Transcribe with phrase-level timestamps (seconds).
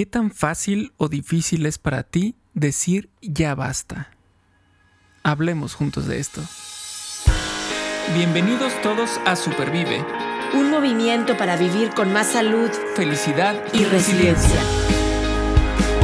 [0.00, 4.08] ¿Qué tan fácil o difícil es para ti decir ya basta?
[5.22, 6.40] Hablemos juntos de esto.
[8.14, 10.02] Bienvenidos todos a Supervive.
[10.54, 14.58] Un movimiento para vivir con más salud, felicidad y, resiliencia.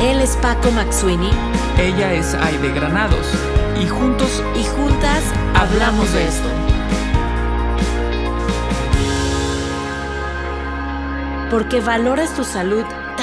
[0.03, 1.31] Él es Paco Maxuini.
[1.79, 3.27] Ella es Aide Granados.
[3.83, 5.25] Y juntos y juntas
[5.55, 6.49] hablamos de esto.
[11.51, 12.85] Porque valoras tu salud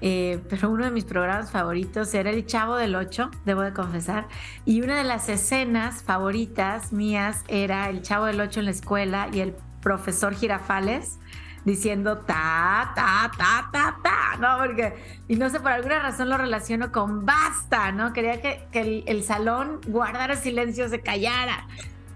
[0.00, 4.28] eh, pero uno de mis programas favoritos era El Chavo del Ocho, debo de confesar.
[4.64, 9.28] Y una de las escenas favoritas mías era El Chavo del Ocho en la escuela
[9.32, 11.18] y el profesor Girafales
[11.64, 14.58] diciendo ta, ta, ta, ta, ta, ¿no?
[14.58, 14.94] Porque,
[15.28, 18.12] y no sé, por alguna razón lo relaciono con basta, ¿no?
[18.12, 21.66] Quería que, el, salón guardara silencio, se callara.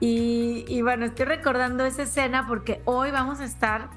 [0.00, 3.90] Y, y bueno, estoy recordando esa escena porque hoy vamos a estar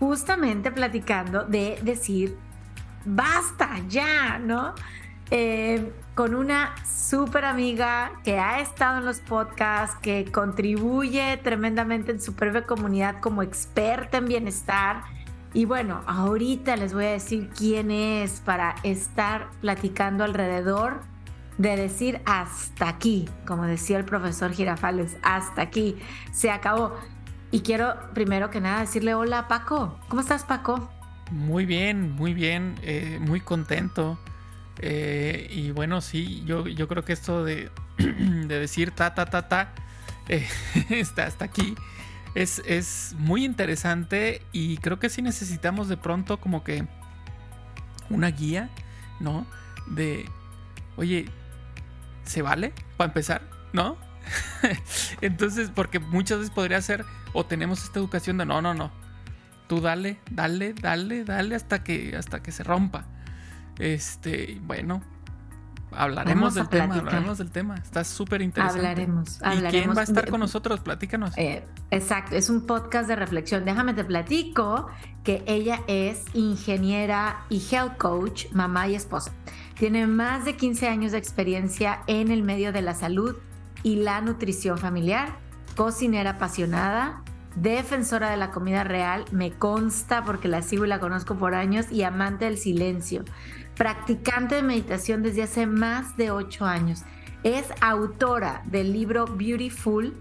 [0.00, 2.36] justamente platicando de decir
[3.04, 4.74] basta ya, ¿no?
[5.30, 12.20] Eh, con una súper amiga que ha estado en los podcasts, que contribuye tremendamente en
[12.20, 15.04] su propia comunidad como experta en bienestar.
[15.54, 21.00] Y bueno, ahorita les voy a decir quién es para estar platicando alrededor
[21.56, 25.96] de decir hasta aquí, como decía el profesor Girafales, hasta aquí,
[26.32, 26.94] se acabó.
[27.50, 30.90] Y quiero primero que nada decirle hola Paco, ¿cómo estás Paco?
[31.32, 34.18] Muy bien, muy bien, eh, muy contento.
[34.80, 37.70] Eh, y bueno, sí, yo, yo creo que esto de,
[38.46, 39.72] decir ta, ta, ta, ta,
[40.28, 40.46] eh,
[40.90, 41.74] está hasta aquí,
[42.34, 46.86] es, es muy interesante y creo que sí necesitamos de pronto como que
[48.10, 48.68] una guía,
[49.18, 49.46] ¿no?
[49.86, 50.26] De,
[50.96, 51.30] oye,
[52.24, 52.74] ¿se vale?
[52.98, 53.96] Para empezar, ¿no?
[55.22, 58.90] Entonces, porque muchas veces podría ser, o tenemos esta educación de, no, no, no,
[59.66, 63.06] tú dale, dale, dale, dale hasta que, hasta que se rompa.
[63.78, 65.02] Este, bueno,
[65.92, 67.76] hablaremos del tema, hablaremos del tema.
[67.76, 68.80] Está súper interesante.
[68.80, 70.80] Hablaremos, ¿Y quién va a estar con nosotros?
[70.80, 71.36] Platícanos.
[71.36, 73.64] Eh, exacto, es un podcast de reflexión.
[73.64, 74.88] Déjame te platico
[75.24, 79.32] que ella es ingeniera y health coach, mamá y esposa.
[79.78, 83.36] Tiene más de 15 años de experiencia en el medio de la salud
[83.82, 85.36] y la nutrición familiar,
[85.76, 87.22] cocinera apasionada,
[87.54, 91.90] defensora de la comida real, me consta porque la sigo y la conozco por años,
[91.90, 93.24] y amante del silencio,
[93.76, 97.02] practicante de meditación desde hace más de ocho años.
[97.42, 100.14] Es autora del libro Beautiful,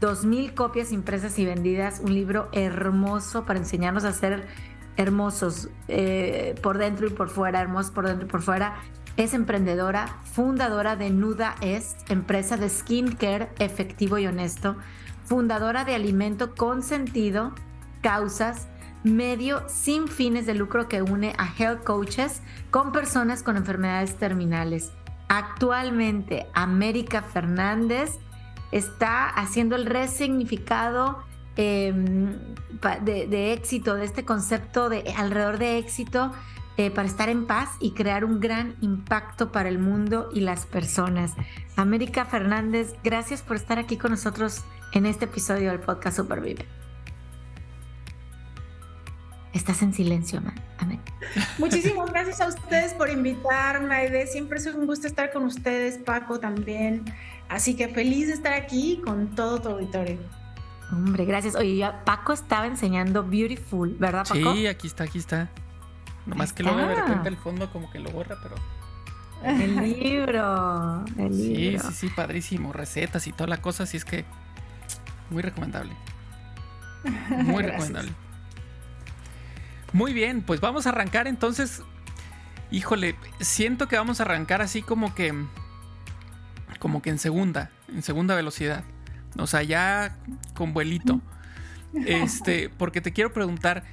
[0.00, 4.48] 2.000 copias impresas y vendidas, un libro hermoso para enseñarnos a ser
[4.96, 8.76] hermosos eh, por dentro y por fuera, hermosos por dentro y por fuera.
[9.16, 14.76] Es emprendedora, fundadora de Nuda Est, empresa de skincare efectivo y honesto
[15.24, 17.52] fundadora de Alimento con Sentido,
[18.02, 18.68] Causas,
[19.04, 24.92] medio sin fines de lucro que une a health coaches con personas con enfermedades terminales.
[25.28, 28.18] Actualmente, América Fernández
[28.70, 31.22] está haciendo el resignificado
[31.56, 32.54] em,
[33.02, 36.32] de, éxito, de este concepto de alrededor de éxito
[36.76, 40.66] eh, para estar en paz y crear un gran impacto para el mundo y las
[40.66, 41.32] personas.
[41.76, 44.62] América Fernández, gracias por estar aquí con nosotros
[44.92, 46.66] en este episodio del podcast Supervive.
[49.52, 50.54] Estás en silencio, man.
[50.78, 51.00] Amén.
[51.58, 54.26] Muchísimas gracias a ustedes por invitarme, Aide.
[54.26, 57.04] Siempre es un gusto estar con ustedes, Paco también.
[57.50, 60.18] Así que feliz de estar aquí con todo tu auditorio.
[60.90, 61.54] Hombre, gracias.
[61.54, 64.54] Oye, Paco estaba enseñando Beautiful, ¿verdad, Paco?
[64.54, 65.50] Sí, aquí está, aquí está.
[66.26, 68.54] Nomás que luego de repente el fondo como que lo borra, pero.
[69.44, 71.04] El libro.
[71.18, 72.72] El sí, sí, sí, padrísimo.
[72.72, 74.24] Recetas y toda la cosa, así es que
[75.30, 75.92] muy recomendable.
[77.30, 78.12] Muy recomendable.
[79.92, 81.82] Muy bien, pues vamos a arrancar entonces.
[82.70, 85.34] Híjole, siento que vamos a arrancar así como que.
[86.78, 88.84] Como que en segunda, en segunda velocidad.
[89.38, 90.16] O sea, ya
[90.54, 91.20] con vuelito.
[92.06, 93.84] Este, porque te quiero preguntar.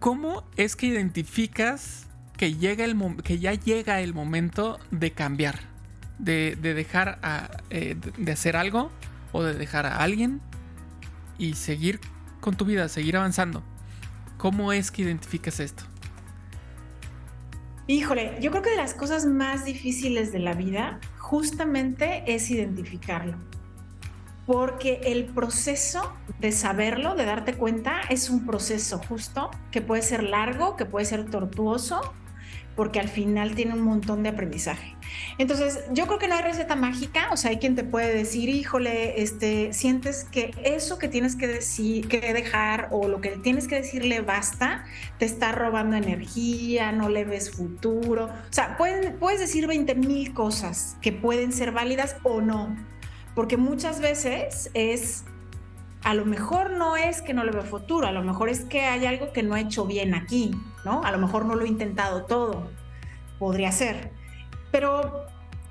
[0.00, 2.06] ¿Cómo es que identificas
[2.38, 5.60] que, llega el que ya llega el momento de cambiar?
[6.18, 7.20] De, dejar
[7.68, 8.90] eh, de hacer algo
[9.32, 10.40] o de dejar a alguien
[11.36, 12.00] y seguir
[12.40, 13.62] con tu vida, seguir avanzando.
[14.38, 15.84] ¿Cómo es que identificas esto?
[17.86, 23.36] Híjole, yo creo que de las cosas más difíciles de la vida justamente es identificarlo.
[24.50, 30.24] Porque el proceso de saberlo, de darte cuenta, es un proceso justo que puede ser
[30.24, 32.00] largo, que puede ser tortuoso,
[32.74, 34.96] porque al final tiene un montón de aprendizaje.
[35.38, 38.48] Entonces, yo creo que no hay receta mágica, o sea, hay quien te puede decir,
[38.48, 43.68] híjole, este, sientes que eso que tienes que decir, que dejar o lo que tienes
[43.68, 44.84] que decirle basta,
[45.18, 48.24] te está robando energía, no le ves futuro.
[48.24, 52.74] O sea, puedes, decir 20 mil cosas que pueden ser válidas o no,
[53.34, 55.24] porque muchas veces es
[56.02, 58.82] a lo mejor no es que no le veo futuro, a lo mejor es que
[58.82, 60.50] hay algo que no he hecho bien aquí,
[60.84, 61.04] ¿no?
[61.04, 62.70] A lo mejor no lo he intentado todo,
[63.38, 64.10] podría ser.
[64.72, 65.26] Pero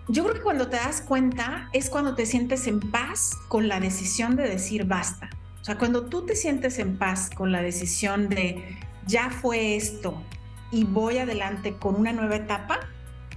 [0.07, 3.79] yo creo que cuando te das cuenta es cuando te sientes en paz con la
[3.79, 5.29] decisión de decir basta.
[5.61, 8.77] O sea, cuando tú te sientes en paz con la decisión de
[9.07, 10.21] ya fue esto
[10.71, 12.79] y voy adelante con una nueva etapa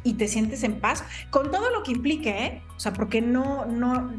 [0.04, 2.62] y te sientes en paz con todo lo que implique, ¿eh?
[2.76, 4.12] O sea, porque no, no,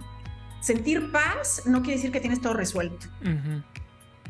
[0.61, 3.07] sentir paz no quiere decir que tienes todo resuelto,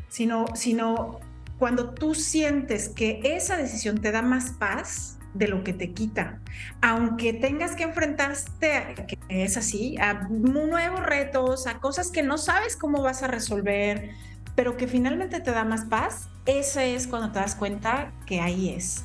[0.08, 1.20] sino, sino
[1.58, 6.40] cuando tú sientes que esa decisión te da más paz de lo que te quita,
[6.80, 12.76] aunque tengas que enfrentarte, que es así, a nuevos retos, a cosas que no sabes
[12.76, 14.10] cómo vas a resolver,
[14.54, 18.70] pero que finalmente te da más paz, ese es cuando te das cuenta que ahí
[18.70, 19.04] es.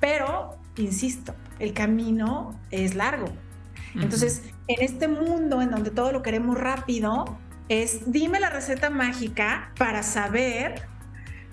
[0.00, 3.32] Pero, insisto, el camino es largo.
[3.94, 9.72] Entonces, en este mundo en donde todo lo queremos rápido, es dime la receta mágica
[9.78, 10.82] para saber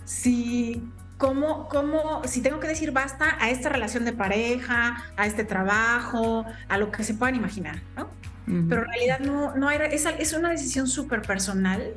[0.06, 0.84] si
[1.18, 6.46] cómo, cómo, si tengo que decir basta a esta relación de pareja, a este trabajo,
[6.68, 8.10] a lo que se puedan imaginar, ¿no?
[8.68, 11.94] Pero en realidad no, no hay, es, es una decisión súper personal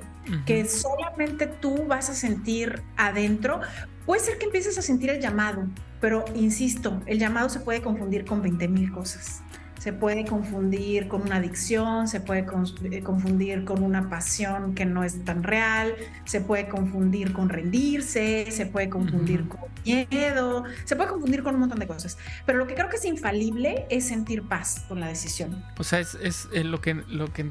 [0.46, 3.60] que solamente tú vas a sentir adentro.
[4.06, 5.66] Puede ser que empieces a sentir el llamado,
[6.04, 9.42] pero insisto, el llamado se puede confundir con 20 mil cosas
[9.78, 15.04] se puede confundir con una adicción, se puede eh, confundir con una pasión que no
[15.04, 21.10] es tan real, se puede confundir con rendirse, se puede confundir con miedo, se puede
[21.10, 22.16] confundir con un montón de cosas.
[22.46, 25.62] Pero lo que creo que es infalible es sentir paz con la decisión.
[25.78, 27.50] O sea, es, eh, lo, que, lo que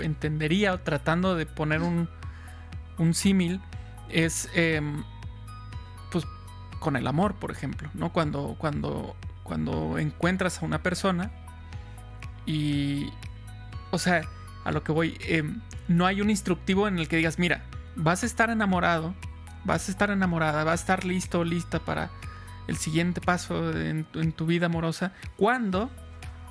[0.00, 2.10] entendería tratando de poner un,
[2.98, 3.58] un símil
[4.10, 4.82] es pues
[6.80, 8.12] con el amor, por ejemplo, ¿no?
[8.12, 11.30] Cuando, cuando, cuando encuentras a una persona
[12.46, 13.10] y,
[13.92, 14.22] o sea,
[14.64, 17.62] a lo que voy, em, no hay un instructivo en el que digas, mira,
[17.94, 19.14] vas a estar enamorado,
[19.64, 22.10] vas a estar enamorada, vas a estar listo, lista para
[22.66, 25.90] el siguiente paso en, tu vida amorosa cuando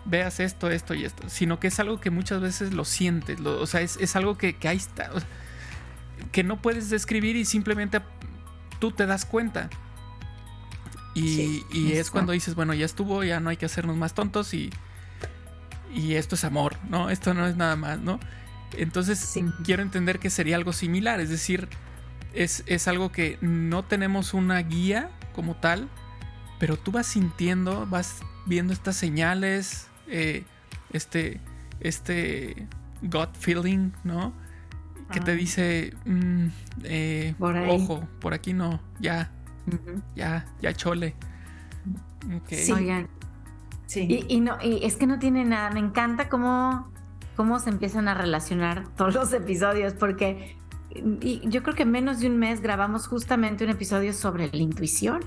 [0.06, 3.66] veas esto, esto y esto, sino que es algo que muchas veces lo sientes, o
[3.66, 5.10] sea, es, algo que, que ahí está,
[6.32, 8.02] que no puedes describir y simplemente
[8.80, 9.70] tú te das cuenta.
[11.20, 14.54] Y, y es cuando dices, bueno, ya estuvo, ya no hay que hacernos más tontos
[14.54, 14.70] y
[15.94, 17.10] y esto es amor, ¿no?
[17.10, 18.20] Esto no es nada más, ¿no?
[18.78, 21.68] Entonces quiero entender que sería algo similar, es decir,
[22.34, 25.90] es, es, algo que no tenemos una guía como tal,
[26.60, 30.44] pero tú vas sintiendo, vas viendo estas señales, eh,
[30.94, 31.40] este,
[31.80, 32.68] este
[33.02, 34.34] gut feeling, ¿no?
[35.12, 36.48] Que te dice, mm,
[36.84, 39.32] eh, ojo, por aquí no, ya,
[40.16, 41.16] ya, ya chole.
[42.48, 42.72] Sí.
[42.72, 43.08] Oigan,
[43.96, 45.72] y, no, y es que no tiene nada.
[45.72, 46.92] Me encanta cómo,
[47.36, 50.58] cómo se empiezan a relacionar todos los episodios, porque
[51.22, 54.58] y yo creo que en menos de un mes grabamos justamente un episodio sobre la
[54.58, 55.22] intuición.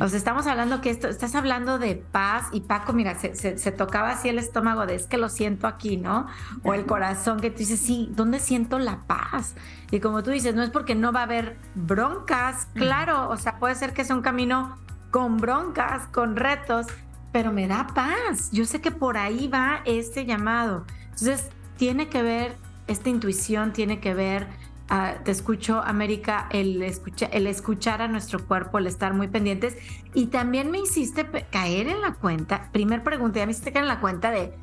[0.00, 4.10] O sea, estamos hablando que esto, estás hablando de paz y Paco, mira, se, tocaba
[4.10, 6.26] así el estómago de es que lo siento aquí, ¿no?
[6.64, 9.54] O el corazón que tú dices, sí, ¿dónde siento la paz?
[9.90, 13.58] Y como tú dices, no es porque no va a haber broncas, claro, o sea,
[13.58, 14.76] puede ser que sea un camino
[15.10, 16.86] con broncas, con retos,
[17.32, 18.50] pero me da paz.
[18.50, 20.84] Yo sé que por ahí va este llamado.
[21.04, 24.48] Entonces, tiene que ver, esta intuición tiene que ver,
[24.88, 29.76] te escucho, América, el, escucha, el escuchar a nuestro cuerpo, el estar muy pendientes.
[30.14, 33.88] Y también me hiciste caer en la cuenta, primer pregunta, ya me hiciste caer en
[33.88, 34.54] la cuenta de,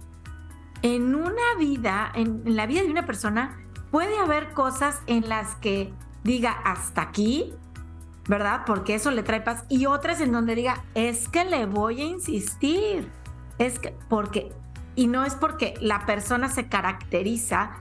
[0.81, 3.57] en una vida, en la vida de una persona,
[3.91, 7.53] puede haber cosas en las que diga hasta aquí,
[8.27, 8.61] ¿verdad?
[8.65, 9.65] Porque eso le trae paz.
[9.69, 13.09] Y otras en donde diga, es que le voy a insistir.
[13.59, 14.51] Es que, porque,
[14.95, 17.71] y no es porque la persona se caracteriza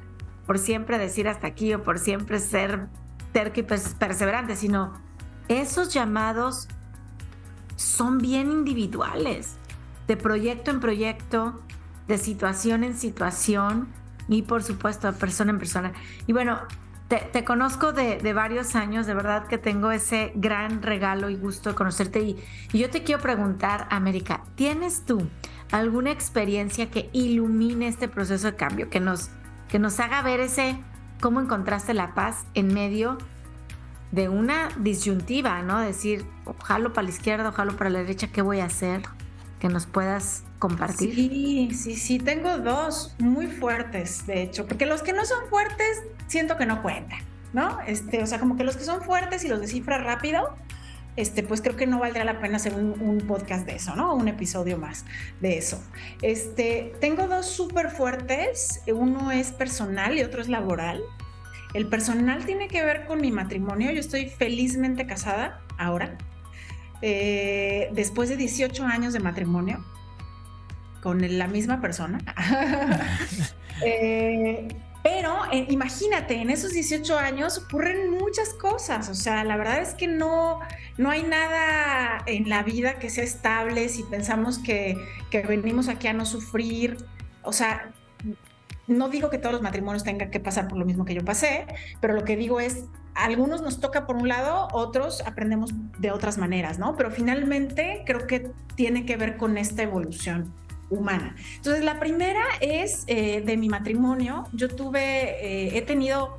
[0.47, 2.89] por siempre decir hasta aquí o por siempre ser
[3.33, 4.93] terco y perseverante, sino
[5.49, 6.69] esos llamados
[7.77, 9.57] son bien individuales,
[10.07, 11.63] de proyecto en proyecto,
[12.09, 13.89] de situación en situación
[14.29, 15.93] y por supuesto de persona en persona.
[16.27, 16.61] Y bueno,
[17.09, 21.75] te, conozco de, varios años, de verdad que tengo ese gran regalo y gusto de
[21.75, 22.21] conocerte.
[22.21, 25.29] Y, y yo te quiero preguntar, América, ¿tienes tú
[25.73, 29.31] alguna experiencia que ilumine este proceso de cambio, que nos,
[29.73, 30.77] que nos haga ver ese
[31.23, 33.17] cómo encontraste la paz en medio
[34.11, 35.81] de una disyuntiva, ¿no?
[35.81, 36.27] Decir,
[36.63, 39.01] jalo para la izquierda, jalo para la derecha, ¿qué voy a hacer?
[39.61, 41.15] Que nos puedas compartir.
[41.15, 46.03] Sí, sí, sí, tengo dos muy fuertes, de hecho, porque los que no son fuertes
[46.27, 47.21] siento que no cuentan,
[47.55, 47.81] ¿no?
[47.87, 50.55] Este, o sea, como que los que son fuertes y los descifra rápido,
[51.17, 54.15] este, pues creo que no valdría la pena hacer un, podcast de eso, ¿no?
[54.15, 55.05] Un episodio más
[55.41, 55.83] de eso.
[56.23, 61.03] Este, tengo dos súper fuertes, uno es personal y otro es laboral.
[61.75, 66.17] El personal tiene que ver con mi matrimonio, yo estoy felizmente casada ahora,
[67.01, 69.85] eh, después de 18 años de matrimonio
[71.03, 72.19] con la misma persona.
[73.85, 74.69] eh,
[75.03, 79.95] pero eh, imagínate, en esos 18 años ocurren muchas cosas, o sea, la verdad es
[79.95, 80.61] que no,
[80.97, 84.97] no hay nada en la vida que sea estable si pensamos que,
[85.31, 86.99] que venimos aquí a no sufrir,
[87.43, 87.93] o sea,
[88.87, 91.67] no digo que todos los matrimonios tengan que pasar por lo mismo que yo pasé,
[92.01, 96.39] pero lo que digo es, algunos nos toca por un lado, otros aprendemos de otras
[96.39, 96.97] maneras, ¿no?
[96.97, 100.53] Pero finalmente creo que tiene que ver con esta evolución
[100.93, 101.35] humana.
[101.57, 104.45] Entonces, la primera es eh, de mi matrimonio.
[104.53, 106.39] Yo tuve, eh, he tenido,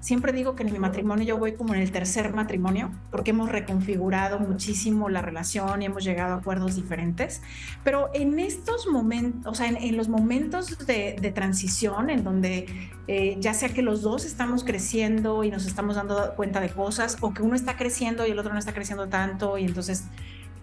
[0.00, 3.50] siempre digo que en mi matrimonio yo voy como en el tercer matrimonio, porque hemos
[3.50, 7.42] reconfigurado muchísimo la relación y hemos llegado a acuerdos diferentes.
[7.82, 12.66] Pero en estos momentos, o sea, en, los momentos de, transición, en donde
[13.08, 17.16] eh, ya sea que los dos estamos creciendo y nos estamos dando cuenta de cosas,
[17.20, 20.04] o que uno está creciendo y el otro no está creciendo tanto, y entonces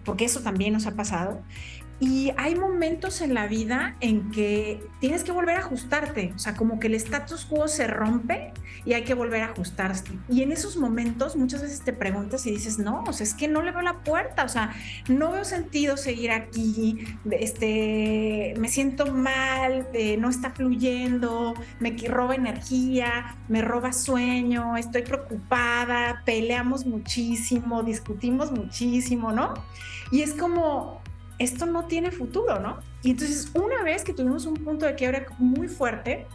[0.08, 1.42] porque eso también nos ha pasado.
[2.00, 6.54] Y hay momentos en la vida en que tienes que volver a ajustarte, o sea,
[6.54, 8.52] como que el status quo se rompe
[8.84, 10.04] y hay que volver a ajustarse.
[10.28, 13.48] Y en esos momentos muchas veces te preguntas y dices, no, o sea, es que
[13.48, 14.74] no le veo la puerta, o sea,
[15.08, 22.36] no veo sentido seguir aquí, este, me siento mal, eh, no está fluyendo, me roba
[22.36, 29.54] energía, me roba sueño, estoy preocupada, peleamos muchísimo, discutimos muchísimo, ¿no?
[30.10, 31.02] Y es como,
[31.38, 32.78] esto no tiene futuro, ¿no?
[33.02, 36.26] Y entonces una vez que tuvimos un punto de quiebre muy fuerte,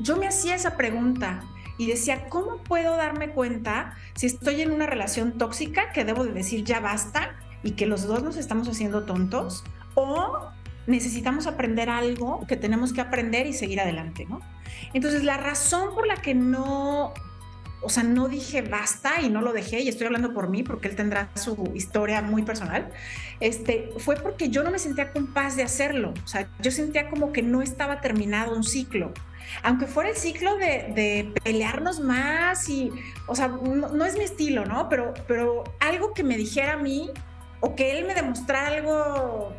[0.00, 1.42] yo me hacía esa pregunta
[1.76, 6.32] y decía, ¿cómo puedo darme cuenta si estoy en una relación tóxica que debo de
[6.32, 9.64] decir ya basta y que los dos nos estamos haciendo tontos?
[9.94, 10.50] ¿O
[10.86, 14.40] necesitamos aprender algo que tenemos que aprender y seguir adelante, ¿no?
[14.94, 17.12] Entonces, la razón por la que no
[17.80, 20.88] o sea, no dije basta y no lo dejé, y estoy hablando por mí porque
[20.88, 22.90] él tendrá su historia muy personal,
[23.40, 27.32] este, fue porque yo no me sentía capaz de hacerlo, o sea, yo sentía como
[27.32, 29.12] que no estaba terminado un ciclo,
[29.62, 32.90] aunque fuera el ciclo de, pelearnos más y,
[33.26, 34.88] o sea, no, no, es mi estilo, ¿no?
[34.88, 37.10] Pero, pero algo que me dijera a mí
[37.60, 39.54] o que él me demostrara algo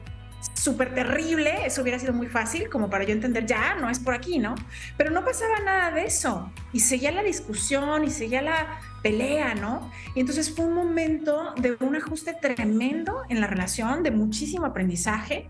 [0.54, 4.14] súper terrible, eso hubiera sido muy fácil como para yo entender, ya, no es por
[4.14, 4.56] aquí, ¿no?
[4.98, 6.52] Pero no pasaba nada de eso.
[6.74, 9.92] Y seguía la discusión y seguía la pelea, ¿no?
[10.16, 15.50] Y entonces fue un momento de un ajuste tremendo en la relación, de muchísimo aprendizaje.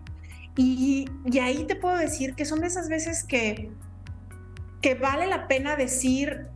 [0.55, 3.72] Y, y ahí te puedo decir que son de esas veces que,
[4.81, 6.48] que vale la pena decir,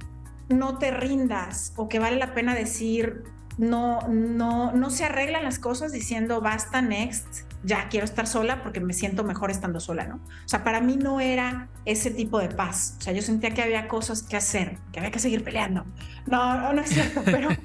[0.49, 3.23] no te rindas, o que vale la pena decir,
[3.57, 8.79] no, no, no se arreglan las cosas diciendo basta, next, ya quiero estar sola porque
[8.79, 10.15] me siento mejor estando sola, ¿no?
[10.15, 12.95] O sea, para mí no era ese tipo de paz.
[12.99, 15.85] O sea, yo sentía que había cosas que hacer, que había que seguir peleando.
[16.25, 17.49] No, no, es cierto, pero...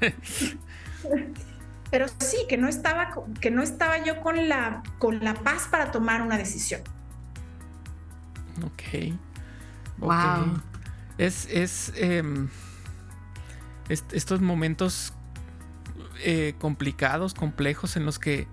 [1.90, 5.90] pero sí, que no estaba, que no estaba yo con la, con la paz para
[5.90, 6.82] tomar una decisión.
[8.64, 9.14] Ok.
[9.98, 10.60] Wow.
[11.16, 12.48] Es, es em,
[13.88, 15.12] estos momentos
[16.20, 18.46] eh, complicados, complejos, en los que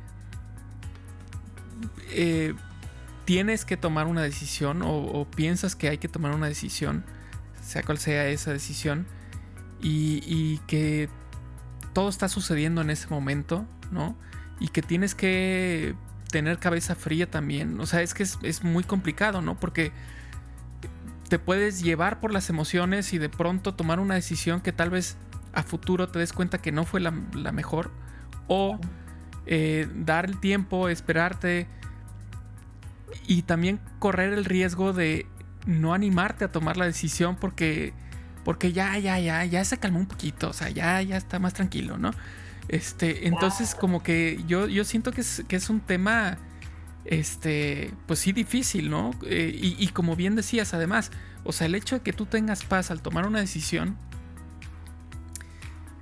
[2.11, 2.53] eh,
[3.25, 7.03] tienes que tomar una decisión o, piensas que hay que tomar una decisión,
[7.61, 9.07] sea cual sea esa decisión,
[9.81, 11.09] y, que
[11.93, 14.17] todo está sucediendo en ese momento, ¿no?
[14.59, 15.95] Y que tienes que
[16.31, 17.79] tener cabeza fría también.
[17.79, 19.59] O sea, es que es, muy complicado, ¿no?
[19.59, 19.91] Porque
[21.29, 25.17] te puedes llevar por las emociones y de pronto tomar una decisión que tal vez
[25.55, 27.91] a futuro te des cuenta que no fue la, mejor.
[28.47, 28.79] O
[29.47, 31.67] eh, dar el tiempo, esperarte,
[33.27, 35.25] y también correr el riesgo de
[35.65, 37.93] no animarte a tomar la decisión porque
[38.43, 41.53] porque ya ya ya ya se calmó un poquito, o sea, ya ya está más
[41.53, 42.11] tranquilo, ¿no?
[42.67, 46.37] Este, entonces como que yo yo siento que es, que es un tema
[47.05, 49.11] este, pues sí difícil, ¿no?
[49.25, 51.11] Eh, y, y, como bien decías además,
[51.43, 53.95] o sea, el hecho de que tú tengas paz al tomar una decisión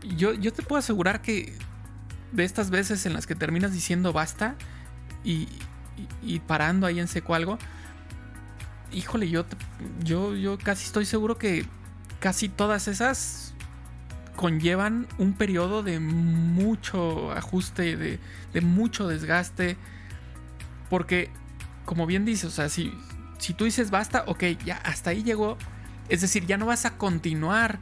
[0.03, 1.55] yo, yo te puedo asegurar que
[2.31, 4.55] de estas veces en las que terminas diciendo basta
[5.23, 5.47] y,
[6.21, 7.57] y, parando ahí en seco algo,
[8.91, 9.45] híjole, yo,
[10.03, 11.65] yo, yo casi estoy seguro que
[12.19, 13.53] casi todas esas
[14.35, 18.19] conllevan un periodo de mucho ajuste, de,
[18.53, 19.77] de mucho desgaste,
[20.89, 21.29] porque
[21.85, 22.93] como bien dices, o sea, si,
[23.37, 25.57] si tú dices basta, ok, ya hasta ahí llegó,
[26.09, 27.79] es decir, ya no vas a continuar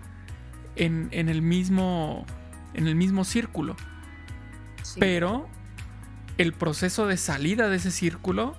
[0.76, 2.26] en, en el mismo
[2.74, 3.76] en el mismo círculo.
[5.00, 5.48] Pero
[6.38, 8.58] el proceso de salida de ese círculo,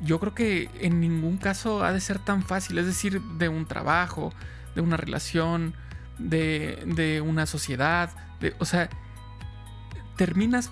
[0.00, 2.78] yo creo que en ningún caso ha de ser tan fácil.
[2.78, 4.32] Es decir, de un trabajo,
[4.74, 5.74] de una relación,
[6.18, 8.10] de, de una sociedad.
[8.40, 8.88] De, o sea,
[10.16, 10.70] terminas,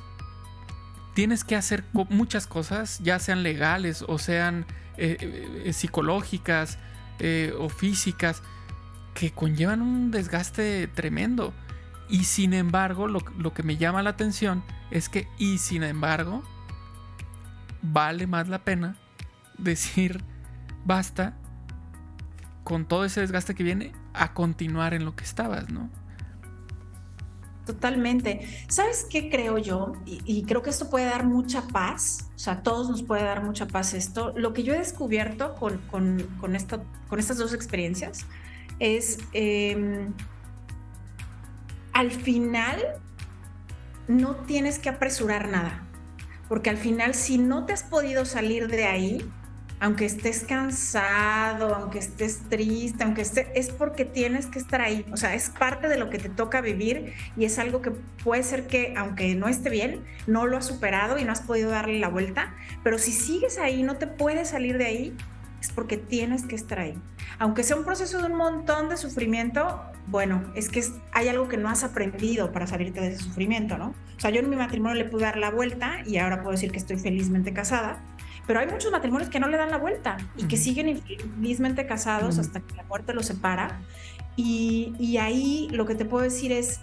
[1.14, 4.66] tienes que hacer muchas cosas, ya sean legales o sean
[4.96, 5.16] eh,
[5.64, 6.78] eh, psicológicas
[7.18, 8.42] eh, o físicas,
[9.14, 11.52] que conllevan un desgaste tremendo.
[12.08, 16.42] Y sin embargo, lo, que me llama la atención es que, y sin embargo,
[17.80, 18.96] vale más la pena
[19.58, 20.22] decir
[20.84, 21.34] basta
[22.64, 25.88] con todo ese desgaste que viene a continuar en lo que estabas, ¿no?
[27.64, 28.46] Totalmente.
[28.68, 29.92] ¿Sabes qué creo yo?
[30.04, 33.44] Y, creo que esto puede dar mucha paz, o sea, a todos nos puede dar
[33.44, 34.32] mucha paz esto.
[34.36, 38.26] Lo que yo he descubierto con, con, esto, con estas dos experiencias
[38.82, 40.12] es em,
[41.92, 43.00] al final
[44.08, 45.84] no tienes que apresurar nada,
[46.48, 49.30] porque al final si no te has podido salir de ahí,
[49.78, 55.04] aunque estés cansado, aunque estés triste, aunque estés, es porque tienes que estar ahí.
[55.12, 58.44] O sea, es parte de lo que te toca vivir y es algo que puede
[58.44, 61.98] ser que, aunque no esté bien, no lo has superado y no has podido darle
[61.98, 65.16] la vuelta, pero si sigues ahí, no te puedes salir de ahí,
[65.62, 66.94] es porque tienes que estar ahí.
[67.38, 71.56] Aunque sea un proceso de un montón de sufrimiento, bueno, es que hay algo que
[71.56, 73.94] no has aprendido para salirte de ese sufrimiento, ¿no?
[74.16, 76.72] O sea, yo en mi matrimonio le pude dar la vuelta y ahora puedo decir
[76.72, 78.02] que estoy felizmente casada,
[78.44, 82.40] pero hay muchos matrimonios que no le dan la vuelta y que siguen infelizmente casados
[82.40, 83.82] hasta que la muerte los separa.
[84.34, 86.80] Y, y ahí lo que te puedo decir es,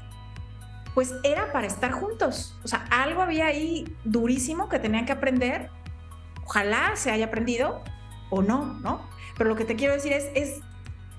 [0.93, 2.57] pues era para estar juntos.
[2.63, 5.69] O sea, algo había ahí durísimo que tenían que aprender.
[6.45, 7.83] Ojalá se haya aprendido
[8.29, 9.07] o no, ¿no?
[9.37, 10.61] Pero lo que te quiero decir es, es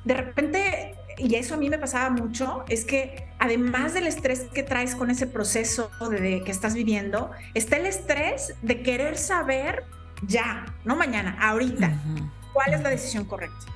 [0.04, 4.62] de repente, y eso a mí me pasaba mucho, es que además del estrés que
[4.62, 9.84] traes con ese proceso de, que estás viviendo, está el estrés de querer saber
[10.26, 11.92] ya, no mañana, ahorita,
[12.52, 13.66] cuál es la decisión correcta.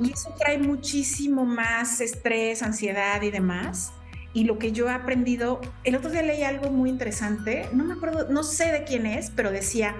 [0.00, 3.92] Y eso trae muchísimo más estrés, ansiedad y demás.
[4.34, 7.94] Y lo que yo he aprendido, el otro día leí algo muy interesante, no me
[7.94, 9.96] acuerdo, no sé de quién es, pero decía,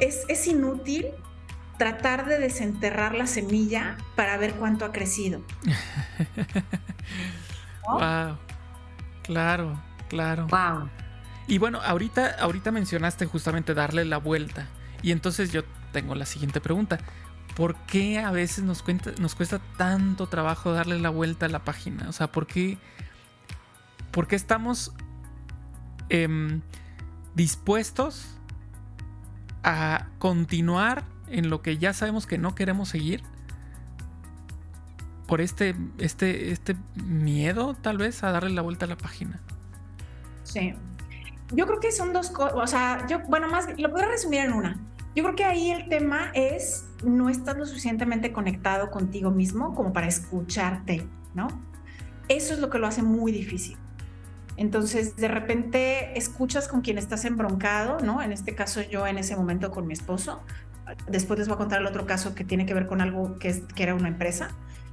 [0.00, 1.06] es, es inútil
[1.82, 5.42] tratar de desenterrar la semilla para ver cuánto ha crecido.
[7.84, 8.38] Wow.
[9.24, 10.46] Claro, claro.
[10.46, 10.88] Wow.
[11.48, 14.68] Y bueno, ahorita, ahorita mencionaste justamente darle la vuelta.
[15.02, 16.98] Y entonces yo tengo la siguiente pregunta.
[17.56, 18.84] ¿Por qué a veces nos,
[19.18, 22.08] nos cuesta tanto trabajo darle la vuelta a la página?
[22.08, 22.78] O sea, ¿por qué,
[24.12, 24.92] por qué estamos
[26.08, 26.60] em,
[27.34, 28.38] dispuestos
[29.64, 33.22] a continuar en lo que ya sabemos que no queremos seguir
[35.26, 39.40] por este, este, este miedo tal vez a darle la vuelta a la página.
[40.44, 40.74] Sí.
[41.52, 44.52] Yo creo que son dos cosas, o sea, yo, bueno, más, lo puedo resumir en
[44.52, 44.78] una.
[45.14, 49.92] Yo creo que ahí el tema es no estar lo suficientemente conectado contigo mismo como
[49.92, 51.48] para escucharte, ¿no?
[52.28, 53.76] Eso es lo que lo hace muy difícil.
[54.56, 58.22] Entonces, de repente escuchas con quien estás embroncado, ¿no?
[58.22, 60.42] En este caso yo en ese momento con mi esposo,
[61.08, 63.48] después les voy a contar el otro caso que tiene que ver con algo que,
[63.48, 64.50] es, que era una empresa,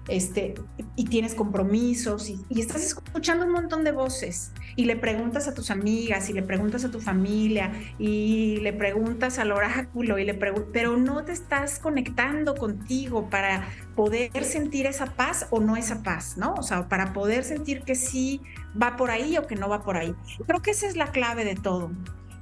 [0.10, 0.56] este,
[0.96, 5.70] y tienes compromisos y, estás escuchando un montón de voces y le preguntas a tus
[5.70, 10.98] amigas y le preguntas a tu familia y le preguntas al oráculo y le pero
[10.98, 16.56] no te estás conectando contigo para poder sentir esa paz o no esa paz, ¿no?
[16.56, 18.42] O sea, para poder sentir que sí
[18.82, 20.16] va por ahí o que no va por ahí.
[20.48, 21.92] Creo que esa es la clave de todo.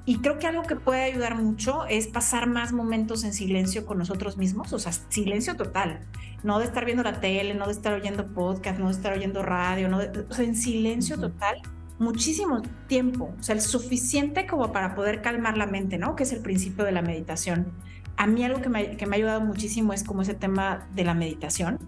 [0.08, 3.98] Y creo que algo que puede ayudar mucho es pasar más momentos en silencio con
[3.98, 6.00] nosotros mismos, o sea, silencio total,
[6.44, 9.44] no de estar viendo la tele, no de estar oyendo podcast, no de estar oyendo
[9.44, 11.62] radio, no o sea, en silencio total,
[12.00, 16.16] muchísimo tiempo, o sea, el suficiente como para poder calmar la mente, ¿no?
[16.16, 17.74] Que es el principio de la meditación.
[18.16, 21.04] A mí algo que me, que me ha ayudado muchísimo es como ese tema de
[21.04, 21.80] la meditación,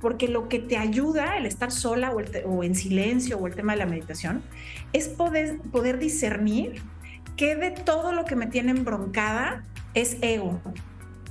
[0.00, 3.74] porque lo que te ayuda, el estar sola o, o en silencio o el tema
[3.74, 4.42] de la meditación,
[4.92, 6.82] es poder, poder discernir
[7.38, 10.60] ¿qué de todo lo que me tiene embroncada es ego?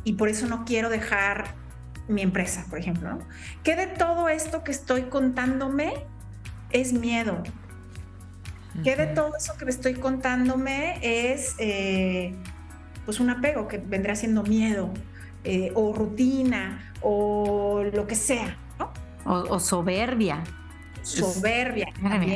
[0.04, 1.54] Y por eso no quiero dejar
[2.08, 3.12] mi empresa, por ejemplo.
[3.12, 3.20] ¿no?
[3.63, 5.93] ¿Qué de todo esto que estoy contándome
[6.72, 7.43] es miedo.
[8.84, 12.36] ¿Qué de todo eso que me estoy contándome es eh,
[13.06, 14.91] pues un apego que vendrá siendo miedo
[15.43, 18.93] eh, o rutina o lo que sea, ¿no?
[19.26, 20.43] O, soberbia.
[21.08, 21.88] Soberbia.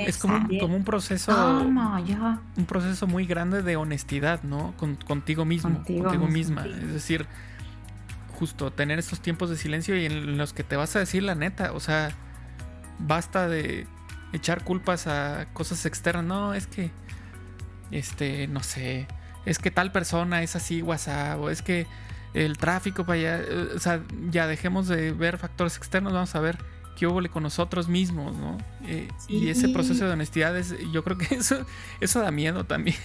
[0.08, 1.32] Es, como, un, proceso.
[2.58, 4.74] Un proceso muy grande de honestidad, ¿no?
[4.78, 6.66] contigo mismo, contigo, misma.
[6.66, 7.28] Es decir,
[8.40, 11.36] justo tener estos tiempos de silencio y en los que te vas a decir la
[11.36, 11.74] neta.
[11.74, 12.12] O sea,
[13.00, 13.88] basta de
[14.34, 16.26] echar culpas a cosas externas.
[16.26, 16.92] No, es que,
[17.92, 19.08] este, no sé,
[19.46, 21.88] es que tal persona es así, WhatsApp, o es que
[22.34, 26.40] el tráfico para allá, eh, o sea, ya dejemos de ver factores externos, vamos a
[26.40, 26.58] ver
[26.96, 28.58] qué hubo con nosotros mismos, ¿no?
[28.86, 31.66] Eh, y ese proceso de honestidad, es, yo creo que eso,
[32.00, 32.98] eso da miedo también.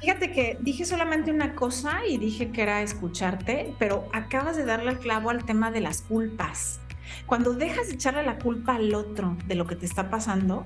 [0.00, 4.90] Fíjate que dije solamente una cosa y dije que era escucharte, pero acabas de darle
[4.90, 6.80] el clavo al tema de las culpas.
[7.26, 10.64] Cuando dejas de echarle la culpa al otro de lo que te está pasando,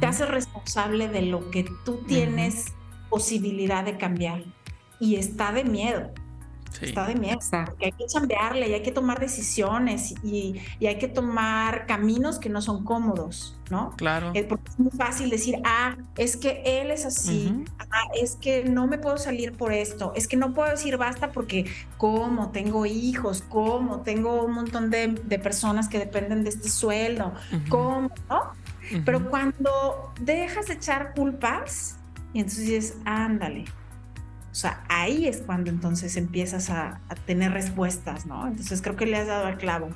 [0.00, 2.66] te haces responsable de lo que tú tienes
[3.10, 4.44] posibilidad de cambiar.
[5.00, 6.12] Y está de miedo.
[6.80, 7.38] Está de miedo.
[7.66, 12.48] Porque hay que cambiarle y hay que tomar decisiones y, hay que tomar caminos que
[12.48, 13.90] no son cómodos, ¿no?
[13.96, 14.32] Claro.
[14.34, 18.64] Eh, porque es muy fácil decir, ah, es que él es así, ah, es que
[18.64, 22.50] no me puedo salir por esto, es que no puedo decir basta porque, ¿cómo?
[22.50, 24.00] Tengo hijos, ¿cómo?
[24.00, 25.08] Tengo un montón de,
[25.42, 27.32] personas que dependen de este sueldo,
[27.68, 28.10] ¿cómo?
[28.28, 28.52] ¿No?
[29.04, 31.98] Pero cuando dejas de echar culpas,
[32.32, 33.64] y entonces dices, ándale,
[34.60, 38.46] sea, ahí es cuando entonces empiezas a, tener respuestas, ¿no?
[38.46, 39.90] Entonces creo que le has dado al clavo.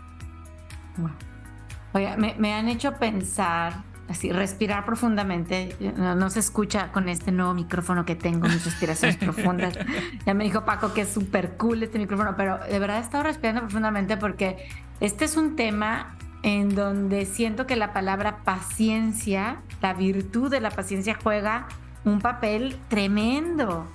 [1.95, 5.77] Oye, me, han hecho pensar, así, respirar profundamente.
[5.97, 9.77] No, se escucha con este nuevo micrófono que tengo, mis respiraciones profundas.
[10.25, 13.25] Ya me dijo Paco que es súper cool este micrófono, pero de verdad he estado
[13.25, 14.69] respirando profundamente porque
[15.01, 20.71] este es un tema en donde siento que la palabra paciencia, la virtud de la
[20.71, 21.67] paciencia juega
[22.05, 23.89] un papel tremendo.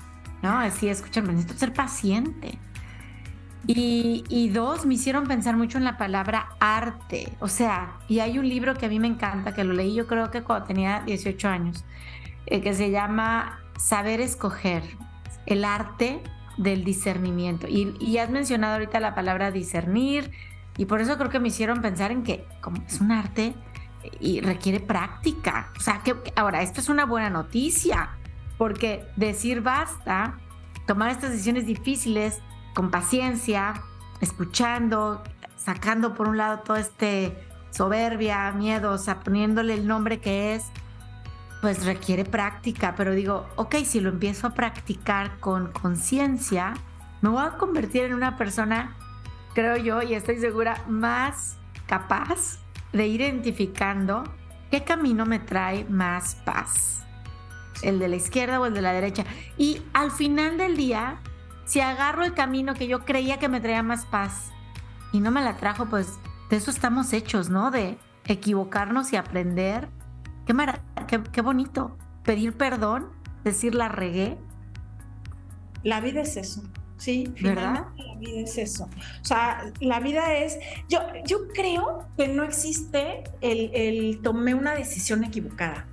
[0.48, 0.60] ¿No?
[0.60, 2.58] Así, escúchame, necesito ser paciente.
[3.70, 7.34] Y, dos, me hicieron pensar mucho en la palabra arte.
[7.42, 10.08] O sea, y hay un libro que a mí me encanta, que lo leí yo
[10.08, 11.84] creo que cuando tenía 18 años,
[12.46, 14.84] eh, que se llama Saber Escoger,
[15.46, 16.22] el arte
[16.56, 17.68] del discernimiento.
[17.68, 20.32] Y, has mencionado ahorita la palabra discernir,
[20.78, 23.54] y por eso creo que me hicieron pensar en que como es un arte
[24.22, 25.74] y requiere práctica.
[25.78, 28.12] O sea, que ahora, esto es una buena noticia,
[28.58, 30.40] porque decir basta,
[30.86, 32.42] tomar estas decisiones difíciles
[32.74, 33.74] con paciencia,
[34.22, 35.24] escuchando,
[35.56, 37.38] sacando por un lado todo este
[37.72, 40.66] soberbia, miedo, o sea, poniéndole el nombre que es,
[41.62, 46.74] pues requiere práctica, pero digo, ok, si lo empiezo a practicar con conciencia,
[47.22, 48.96] me voy a convertir en una persona,
[49.54, 52.60] creo yo, y estoy segura, más capaz
[52.94, 54.24] de identificando
[54.72, 57.07] qué camino me trae más paz
[57.82, 59.26] el de la izquierda o el de la derecha.
[59.58, 61.22] Y al final del día,
[61.66, 64.52] si agarro el camino que yo creía que me traía más paz
[65.12, 67.72] y no me la trajo, pues de eso estamos hechos, ¿no?
[67.72, 69.90] De equivocarnos y aprender.
[70.46, 70.56] Qué,
[71.08, 71.98] qué, qué bonito.
[72.24, 73.10] Pedir perdón,
[73.44, 74.38] decir la regué.
[75.84, 76.64] La vida es eso.
[76.98, 77.86] Sí, ¿verdad?
[77.96, 78.90] La vida es eso.
[79.22, 80.58] O sea, la vida es.
[80.90, 85.86] Yo, yo creo que no existe el, el tomé una decisión equivocada.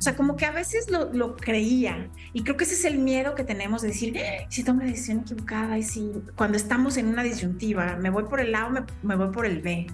[0.00, 2.08] O sea, como que a veces lo, creía.
[2.32, 5.18] Y creo que ese es el miedo que tenemos de decir, si tomo la decisión
[5.18, 8.80] equivocada y si cuando estamos en una disyuntiva, me voy por el A o me,
[9.02, 9.88] me voy por el B.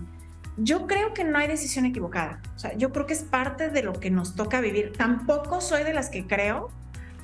[0.59, 2.41] Yo creo que no hay decisión equivocada.
[2.55, 4.93] O sea, yo creo que es parte de lo que nos toca vivir.
[4.97, 6.71] Tampoco soy de las que creo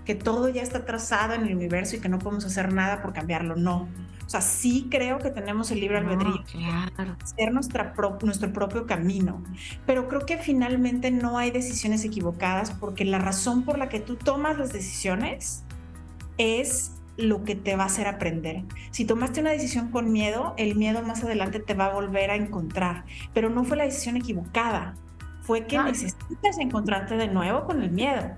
[0.04, 3.12] que todo ya está trazado en el universo y que no podemos hacer nada por
[3.12, 3.54] cambiarlo.
[3.54, 3.88] No.
[4.26, 7.16] O sea, sí creo que tenemos el libre albedrío, claro.
[7.36, 9.42] ser nuestra nuestro propio camino,
[9.84, 14.16] pero creo que finalmente no hay decisiones equivocadas porque la razón por la que tú
[14.16, 15.64] tomas las decisiones
[16.38, 18.62] es lo que te va a hacer aprender.
[18.90, 22.36] Si tomaste una decisión con miedo, el miedo más adelante te va a volver a
[22.36, 23.04] encontrar,
[23.34, 24.94] pero no fue la decisión equivocada,
[25.42, 28.30] fue que necesitas encontrarte de nuevo con el miedo.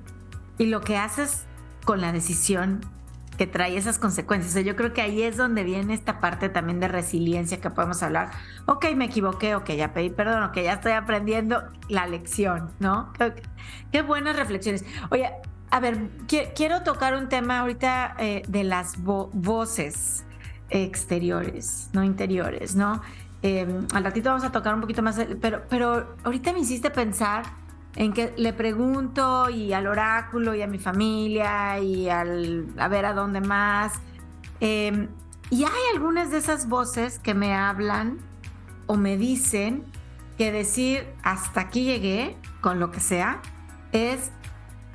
[0.58, 1.46] Y lo que haces
[1.84, 2.80] con la decisión
[3.36, 4.64] que trae esas consecuencias.
[4.64, 8.30] yo creo que ahí es donde viene esta parte también de resiliencia que podemos hablar.
[8.66, 13.12] Ok, me equivoqué, ok, ya pedí perdón, ok, ya estoy aprendiendo la lección, ¿no?
[13.92, 14.84] Qué, buenas reflexiones.
[15.10, 15.30] Oye,
[15.70, 16.08] a ver,
[16.54, 20.24] quiero tocar un tema ahorita eh, de las voces
[20.70, 23.02] exteriores, no interiores, ¿no?
[23.42, 27.44] Em, al ratito vamos a tocar un poquito más, pero, pero ahorita me hiciste pensar
[27.96, 33.04] en que le pregunto y al oráculo y a mi familia y al a ver
[33.07, 33.94] a dónde más.
[34.61, 35.09] Em,
[35.50, 38.18] y hay algunas de esas voces que me hablan
[38.87, 39.85] o me dicen
[40.38, 43.40] que decir hasta aquí llegué con lo que sea
[43.92, 44.33] es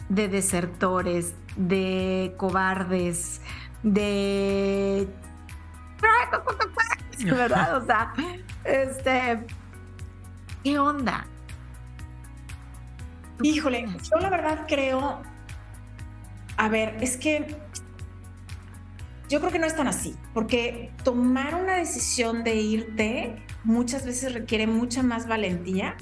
[0.10, 3.42] de desertores, de cobardes,
[3.84, 5.08] de...
[7.24, 7.78] ¿Verdad?
[7.78, 8.14] O sea,
[8.64, 9.46] este...
[10.64, 11.26] ¿Qué onda?
[13.42, 15.22] Híjole, yo la verdad creo...
[16.58, 17.56] A ver, es que
[19.30, 24.34] yo creo que no es tan así, porque tomar una decisión de irte muchas veces
[24.34, 25.96] requiere mucha más valentía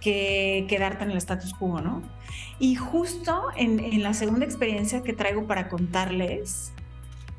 [0.00, 2.02] que quedarte en el status quo, ¿no?
[2.58, 6.72] Y justo en, la segunda experiencia que traigo para contarles,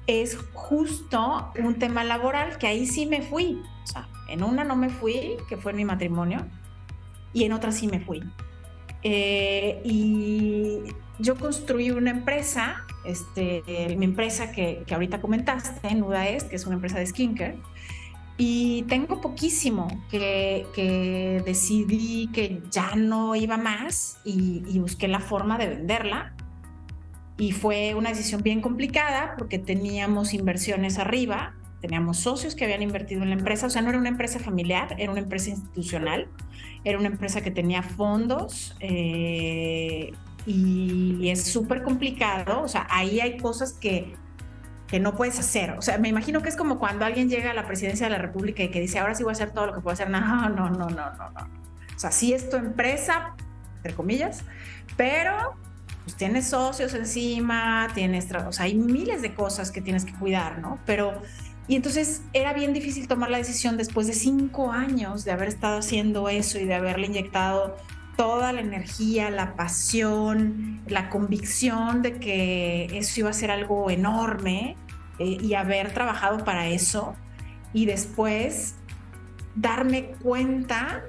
[0.08, 3.62] es justo un tema laboral que ahí sí me fui.
[3.84, 6.46] O sea, en una no me fui, que fue en mi matrimonio,
[7.34, 8.22] y en otra sí me fui.
[9.04, 10.80] Eh, y
[11.20, 13.64] yo construí una empresa, este,
[13.98, 17.58] mi empresa que, que ahorita comentaste, Nuda es, que es una empresa de skincare,
[18.42, 25.68] y tengo poquísimo que, decidí que ya no iba más y, busqué la forma de
[25.68, 26.34] venderla.
[27.38, 33.24] Y fue una decisión bien complicada porque teníamos inversiones arriba, teníamos socios que habían invertido
[33.24, 36.28] en la empresa, o sea, no era una empresa familiar, era una empresa institucional,
[36.84, 40.12] era una empresa que tenía fondos eh,
[40.46, 44.14] y es súper complicado, o sea, ahí hay cosas que
[44.90, 45.72] que no puedes hacer.
[45.72, 48.18] O sea, me imagino que es como cuando alguien llega a la presidencia de la
[48.18, 50.10] República y que dice, ahora sí voy a hacer todo lo que puedo hacer.
[50.20, 51.60] No, no, no, no, no, no.
[51.96, 53.36] O sea, sí es tu empresa,
[53.78, 54.44] entre comillas,
[54.98, 55.56] pero
[56.04, 60.60] pues tienes socios encima, tienes, o sea, hay miles de cosas que tienes que cuidar,
[60.60, 60.80] ¿no?
[60.86, 61.22] Pero,
[61.70, 65.78] y entonces era bien difícil tomar la decisión después de cinco años de haber estado
[65.78, 67.78] haciendo eso y de haberle inyectado
[68.18, 74.78] toda la energía, la pasión, la convicción de que eso iba a ser algo enorme
[75.20, 77.16] eh, y haber trabajado para eso
[77.72, 78.74] y después
[79.54, 81.04] darme cuenta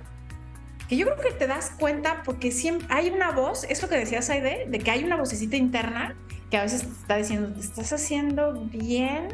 [0.90, 4.28] que yo creo que te das cuenta porque siempre hay una voz, eso que decías
[4.28, 6.16] Aide, de que hay una vocecita interna
[6.50, 9.28] que a veces está diciendo, te estás haciendo bien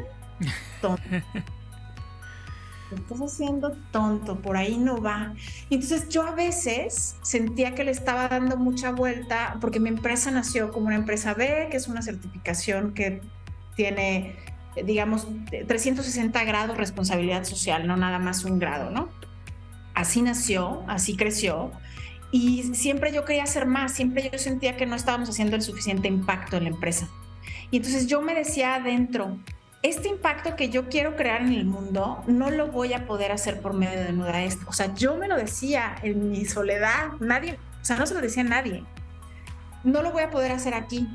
[2.95, 5.33] estás haciendo tonto, por ahí no va.
[5.69, 10.71] Entonces yo a veces sentía que le estaba dando mucha vuelta, porque mi empresa nació
[10.71, 13.21] como una empresa B, que es una certificación que
[13.75, 14.35] tiene,
[14.85, 15.27] digamos,
[15.67, 19.09] 360 grados responsabilidad social, no nada más un grado, ¿no?
[19.93, 21.71] Así nació, así creció.
[22.31, 26.07] Y siempre yo quería hacer más, siempre yo sentía que no estábamos haciendo el suficiente
[26.07, 27.09] impacto en la empresa.
[27.71, 29.37] Y entonces yo me decía adentro,
[29.83, 33.61] este impacto que yo quiero crear en el mundo no lo voy a poder hacer
[33.61, 34.65] por medio de Nuda Esto.
[34.67, 38.21] O sea, yo me lo decía en mi soledad, nadie, o sea, no se lo
[38.21, 38.83] decía a nadie.
[39.83, 41.07] No lo voy a poder hacer aquí.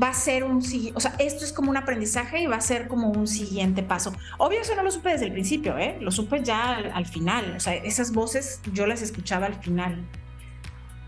[0.00, 0.58] Va a ser un
[0.94, 4.12] o sea, esto es como un aprendizaje y va a ser como un siguiente paso.
[4.38, 5.98] Obvio, eso no lo supe desde el principio, ¿eh?
[6.00, 7.54] Lo supe ya al, final.
[7.56, 10.04] O sea, esas voces yo las escuchaba al final.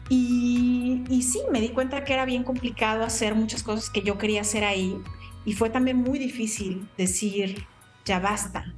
[0.09, 4.19] Y, y sí, me di cuenta que era bien complicado hacer muchas cosas que yo
[4.19, 5.03] quería hacer ahí
[5.47, 7.65] y fue también muy difícil decir,
[8.05, 8.75] ya basta,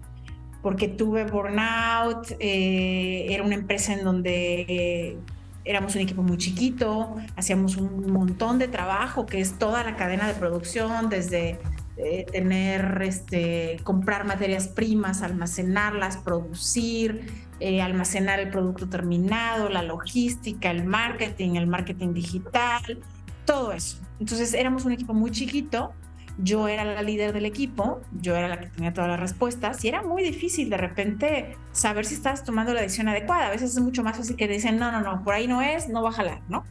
[0.63, 5.19] porque tuve burnout, eh, era una empresa en donde eh,
[5.65, 10.29] éramos un equipo muy chiquito, hacíamos un montón de trabajo, que es toda la cadena
[10.29, 11.59] de producción, desde
[11.97, 17.49] eh, tener, este, comprar materias primas, almacenarlas, producir,
[17.83, 23.01] almacenar el producto terminado, la logística, el marketing, el marketing digital,
[23.47, 23.99] todo eso.
[24.21, 25.93] Entonces éramos un equipo muy chiquito
[26.39, 29.89] yo era la líder del equipo, yo era la que tenía todas las respuestas y
[29.89, 33.49] era muy difícil de repente saber si estabas tomando la decisión adecuada.
[33.49, 35.89] A veces es mucho más fácil que dicen, no, no, no, por ahí no es,
[35.89, 36.65] no va a jalar, ¿no?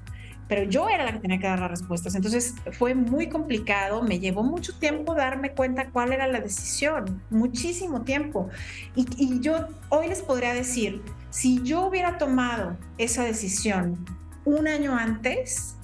[0.47, 2.15] Pero yo era la que tenía que dar las respuestas.
[2.15, 8.03] Entonces fue muy complicado, me llevó mucho tiempo darme cuenta cuál era la decisión, muchísimo
[8.03, 8.49] tiempo.
[8.95, 14.05] Y, y yo hoy les podría decir, si yo hubiera tomado esa decisión
[14.45, 15.75] un año antes,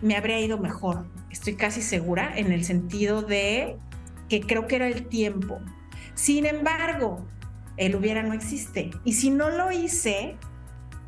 [0.00, 3.76] me habría ido mejor estoy casi segura, en el sentido de
[4.28, 5.60] que creo que era el tiempo.
[6.14, 7.26] Sin embargo,
[7.76, 8.90] el hubiera no existe.
[9.04, 10.36] Y si no lo hice,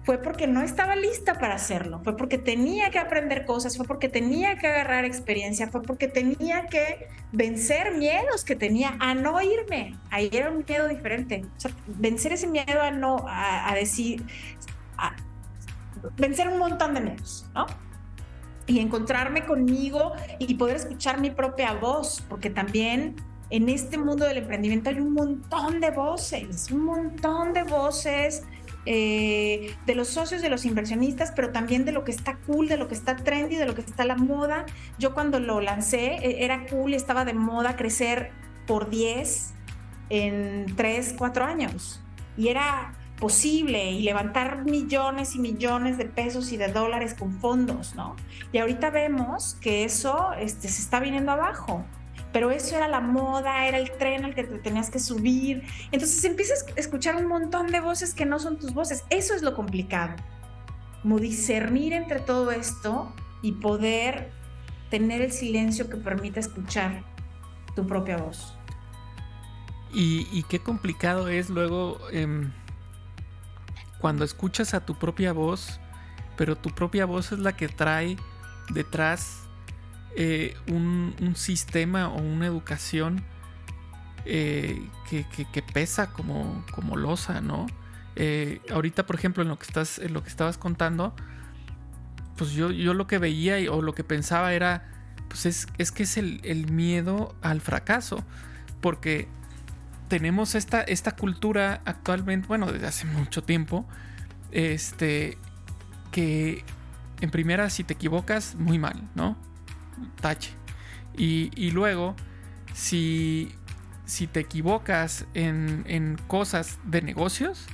[0.04, 4.08] fue porque no estaba lista para hacerlo, fue porque tenía que aprender cosas, fue porque
[4.08, 9.98] tenía que agarrar experiencia, fue porque tenía que vencer miedos que tenía a no irme.
[10.10, 11.44] Ahí era un miedo diferente.
[11.86, 14.22] vencer ese miedo a no, a, decir,
[16.18, 17.66] vencer un montón de miedos, ¿no?
[18.66, 23.16] Y encontrarme conmigo y poder escuchar mi propia voz, porque también
[23.50, 28.42] en este mundo del emprendimiento hay un montón de voces, un montón de voces
[28.86, 32.76] eh, de los socios, de los inversionistas, pero también de lo que está cool, de
[32.76, 34.66] lo que está trendy, de lo que está la moda.
[34.98, 38.30] Yo cuando lo lancé e, era cool, estaba de moda crecer
[38.66, 39.54] por 10
[40.10, 42.02] en 3, 4 años.
[42.36, 47.94] Y era posible y levantar millones y millones de pesos y de dólares con fondos,
[47.94, 48.16] ¿no?
[48.52, 51.84] Y ahorita vemos que eso este, se está viniendo abajo
[52.34, 55.62] pero eso era la moda, era el tren al que te tenías que subir.
[55.92, 59.04] Entonces empiezas a escuchar un montón de voces que no son tus voces.
[59.08, 60.16] Eso es lo complicado.
[61.02, 64.32] Como discernir entre todo esto y poder
[64.90, 67.04] tener el silencio que permite escuchar
[67.76, 68.58] tu propia voz.
[69.92, 72.50] Y, qué complicado es luego em,
[74.04, 75.80] cuando escuchas a tu propia voz,
[76.36, 78.18] pero tu propia voz es la que trae
[78.68, 79.44] detrás
[80.14, 83.24] eh, un, sistema o una educación
[84.26, 87.64] eh, que, pesa como, como losa, ¿no?
[88.16, 91.14] Eh, ahorita, por ejemplo, en lo que estás, en lo que estabas contando,
[92.36, 94.86] pues yo, yo lo que veía o lo que pensaba era,
[95.28, 98.22] pues es, es que es el, miedo al fracaso,
[98.82, 99.28] porque
[100.14, 103.84] tenemos esta, esta cultura actualmente, bueno, desde hace mucho tiempo,
[104.52, 105.38] este,
[106.12, 106.64] que
[107.20, 109.36] en primera, si te equivocas, muy mal, ¿no?
[110.20, 110.52] tache.
[111.16, 112.14] Y, luego,
[112.74, 113.56] si,
[114.04, 117.66] si te equivocas en, cosas de negocios,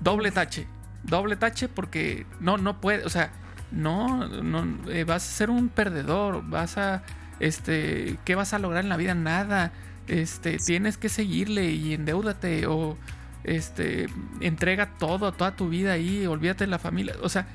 [0.00, 0.66] doble tache.
[1.04, 3.30] Doble tache porque no, no puede, o sea,
[3.70, 7.04] no, no eh, vas a ser un perdedor, vas a,
[7.38, 9.14] este, ¿qué vas a lograr en la vida?
[9.14, 9.70] Nada.
[10.06, 12.96] Este, tienes que seguirle y endeudate o,
[13.44, 14.06] este,
[14.40, 17.14] entrega todo, toda tu vida ahí, olvídate de la familia.
[17.22, 17.46] O sea,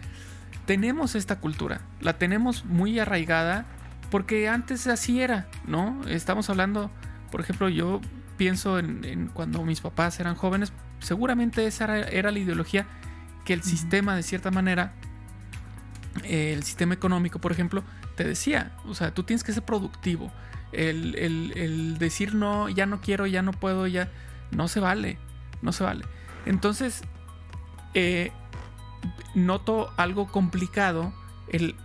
[0.66, 3.66] tenemos esta cultura, la tenemos muy arraigada
[4.12, 6.02] porque antes así era, ¿no?
[6.08, 6.92] Estamos hablando,
[7.32, 8.02] por ejemplo, yo
[8.38, 12.88] pienso en, cuando mis papás eran jóvenes, seguramente esa era, la ideología
[13.46, 14.94] que el sistema, de cierta manera,
[16.24, 17.84] el sistema económico, por ejemplo,
[18.16, 20.32] te decía, o sea, tú tienes que ser productivo.
[20.72, 24.12] El, decir no, ya no quiero, ya no puedo, ya
[24.52, 25.18] no se vale,
[25.62, 26.06] no se vale.
[26.46, 27.04] Entonces,
[27.94, 28.32] eh,
[29.36, 31.14] noto algo complicado
[31.48, 31.76] el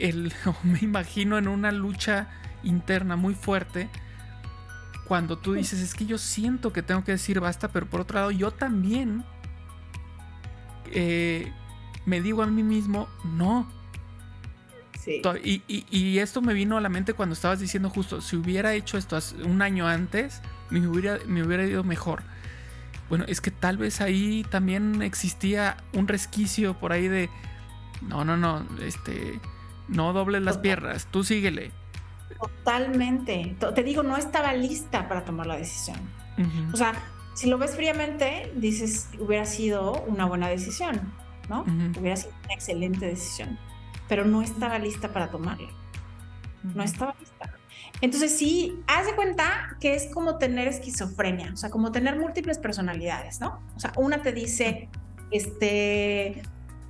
[0.00, 0.32] el,
[0.64, 2.28] me imagino en una lucha
[2.62, 3.88] interna muy fuerte
[5.06, 8.20] cuando tú dices, es que yo siento que tengo que decir basta, pero por otro
[8.20, 9.24] lado yo también
[10.92, 11.52] eh,
[12.06, 13.68] me digo a mí mismo, no.
[15.06, 19.18] Y, esto me vino a la mente cuando estabas diciendo justo, si hubiera hecho esto
[19.44, 22.22] un año antes, me hubiera, me hubiera ido mejor.
[23.08, 27.28] Bueno, es que tal vez ahí también existía un resquicio por ahí de,
[28.02, 29.40] no, no, no, este,
[29.88, 31.72] no dobles las piernas, tú síguele.
[32.38, 33.56] Totalmente.
[33.74, 35.98] Te digo, no estaba lista para tomar la decisión.
[36.72, 36.94] O sea,
[37.34, 41.12] si lo ves fríamente, dices, hubiera sido una buena decisión,
[41.48, 41.64] ¿no?
[41.98, 43.58] Hubiera sido una excelente decisión.
[44.10, 45.70] Pero no estaba lista para tomarla.
[46.74, 47.54] No estaba lista.
[48.02, 52.58] Entonces sí, haz de cuenta que es como tener esquizofrenia, o sea, como tener múltiples
[52.58, 53.62] personalidades, ¿no?
[53.76, 54.88] O sea, una te dice,
[55.30, 56.42] este,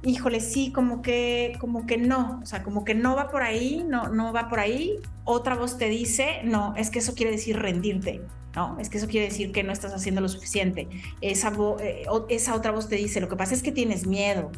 [0.02, 3.84] híjole, sí, como que, como que no, o sea, como que no va por ahí,
[3.86, 4.98] no, no va por ahí.
[5.24, 8.22] Otra voz te dice, no, es que eso quiere decir rendirte,
[8.54, 10.88] no, es que eso quiere decir que no estás haciendo lo suficiente.
[11.20, 14.50] Esa, eh, esa otra voz te dice, lo que pasa es que tienes miedo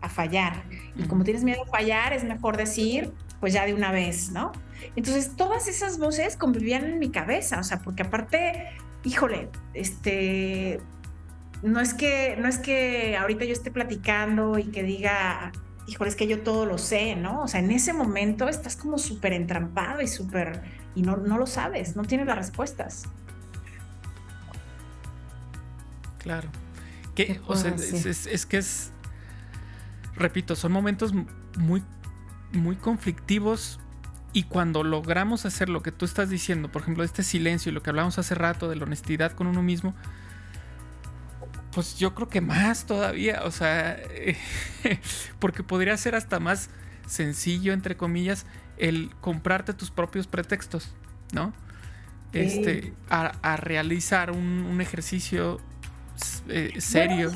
[0.00, 0.64] a fallar.
[0.96, 4.52] Y como tienes miedo a fallar, es mejor decir, pues ya de una vez, ¿no?
[4.96, 8.68] Entonces, todas esas voces convivían en mi cabeza, o sea, porque aparte,
[9.04, 10.80] híjole, este,
[11.62, 15.52] no es que, no es que ahorita yo esté platicando y que diga,
[15.86, 17.42] híjole, es que yo todo lo sé, ¿no?
[17.42, 20.62] O sea, en ese momento estás como súper entrampado y súper,
[20.94, 23.04] y no, no lo sabes, no tienes las respuestas.
[26.18, 26.48] Claro.
[27.14, 28.92] Que, o sea, es, que es,
[30.20, 31.12] repito, son momentos
[31.56, 31.82] muy,
[32.52, 33.80] muy conflictivos
[34.32, 37.82] y cuando logramos hacer lo que tú estás diciendo, por ejemplo, este silencio y lo
[37.82, 39.94] que hablamos hace rato de la honestidad con uno mismo,
[41.72, 43.98] pues yo creo que más todavía, o sea,
[45.40, 46.70] porque podría ser hasta más
[47.06, 50.94] sencillo, entre comillas, el comprarte tus propios pretextos,
[51.32, 51.52] ¿no?
[52.32, 55.60] Este, a, realizar un, ejercicio
[56.48, 57.32] eh, serio.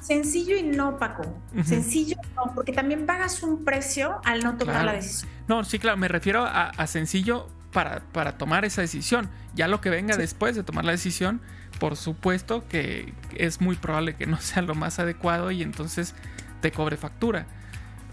[0.00, 1.22] Sencillo y no, Paco.
[1.64, 5.30] Sencillo no, porque también pagas un precio al no tomar la decisión.
[5.48, 9.28] No, sí, claro, me refiero a, sencillo para, para, tomar esa decisión.
[9.54, 11.40] Ya lo que venga después de tomar la decisión,
[11.78, 16.14] por supuesto que es muy probable que no sea lo más adecuado y entonces
[16.60, 17.46] te cobre factura.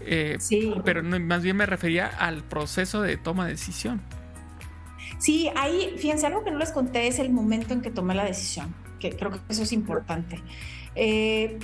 [0.00, 0.74] Eh, sí.
[0.84, 4.00] Pero más bien me refería al proceso de toma de decisión.
[5.18, 8.24] Sí, ahí, fíjense, algo que no les conté es el momento en que tomé la
[8.24, 10.40] decisión, que creo que eso es importante.
[10.94, 11.58] Eh,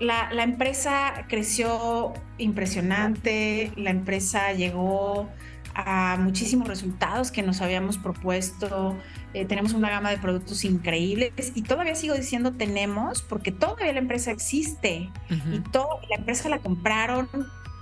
[0.00, 5.28] la, la, empresa creció impresionante, la empresa llegó
[5.74, 8.96] a muchísimos resultados que nos habíamos propuesto.
[9.34, 13.98] Eh, tenemos una gama de productos increíbles y todavía sigo diciendo tenemos porque todavía la
[13.98, 15.08] empresa existe
[15.50, 17.28] y todo, la empresa la compraron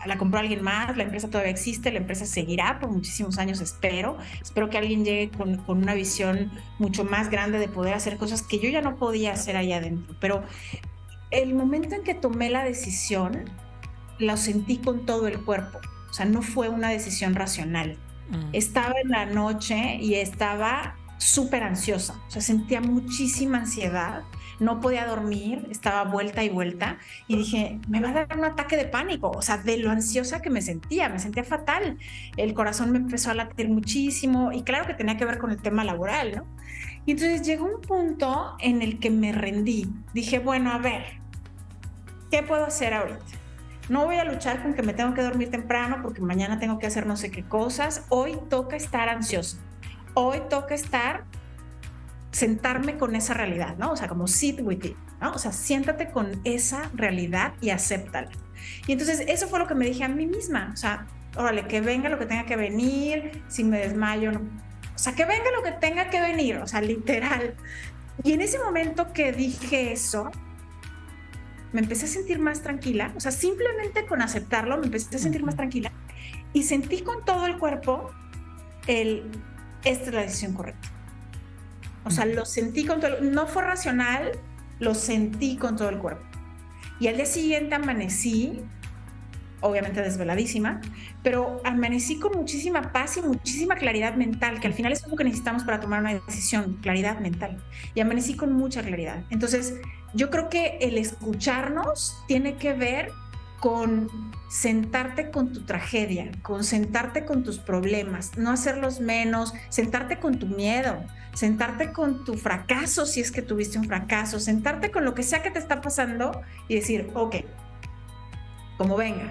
[0.07, 4.17] la compró alguien más, la empresa todavía existe, la empresa seguirá por muchísimos años, espero.
[4.41, 8.43] Espero que alguien llegue con, con, una visión mucho más grande de poder hacer cosas
[8.43, 10.17] que yo ya no podía hacer allá adentro.
[10.19, 10.43] Pero
[11.31, 13.45] el momento en que tomé la decisión,
[14.19, 15.79] lo sentí con todo el cuerpo.
[16.11, 17.97] O sea, no fue una decisión racional.
[18.31, 18.51] Mm.
[18.53, 22.21] Estaba en la noche y estaba súper ansiosa.
[22.27, 24.23] O sea, sentía muchísima ansiedad
[24.61, 28.77] no podía dormir, estaba vuelta y vuelta y dije, me va a dar un ataque
[28.77, 31.99] de pánico, o sea, de lo ansiosa que me sentía, me sentía fatal.
[32.37, 35.61] El corazón me empezó a latir muchísimo y claro que tenía que ver con el
[35.61, 36.47] tema laboral, ¿no?
[37.07, 39.89] Y entonces llegó un punto en el que me rendí.
[40.13, 41.20] Dije, bueno, a ver,
[42.31, 43.25] ¿qué puedo hacer ahorita?
[43.89, 46.87] No voy a luchar con que me tengo que dormir temprano porque mañana tengo que
[46.87, 48.05] hacer no sé qué cosas.
[48.09, 49.59] Hoy toca estar ansiosa.
[50.15, 51.25] Hoy toca estar
[52.31, 53.91] sentarme con esa realidad, ¿no?
[53.91, 55.33] O sea, como sit with it, ¿no?
[55.33, 58.29] O sea, siéntate con esa realidad y acéptala.
[58.87, 61.07] Y entonces eso fue lo que me dije a mí misma, o sea,
[61.37, 64.41] órale, que venga lo que tenga que venir, si me desmayo, no.
[64.41, 67.55] o sea, que venga lo que tenga que venir, o sea, literal.
[68.23, 70.31] Y en ese momento que dije eso,
[71.73, 75.45] me empecé a sentir más tranquila, o sea, simplemente con aceptarlo me empecé a sentir
[75.45, 75.93] más tranquila
[76.53, 78.11] y sentí con todo el cuerpo
[78.87, 79.25] el,
[79.85, 80.89] esta es la decisión correcta.
[82.05, 84.33] O sea, lo sentí con todo, no fue racional,
[84.79, 86.25] lo sentí con todo el cuerpo.
[86.99, 88.63] Y al día siguiente amanecí,
[89.61, 90.81] obviamente desveladísima,
[91.23, 95.25] pero amanecí con muchísima paz y muchísima claridad mental, que al final es lo que
[95.25, 97.63] necesitamos para tomar una decisión, claridad mental.
[97.95, 99.25] Y amanecí con mucha claridad.
[99.31, 99.81] Entonces,
[100.15, 103.13] yo creo que el escucharnos tiene que ver
[103.61, 104.09] con
[104.49, 110.47] sentarte con tu tragedia, con sentarte con tus problemas, no hacerlos menos, sentarte con tu
[110.47, 111.05] miedo,
[111.35, 115.43] sentarte con tu fracaso si es que tuviste un fracaso, sentarte con lo que sea
[115.43, 117.37] que te está pasando y decir, ok,
[118.79, 119.31] como venga,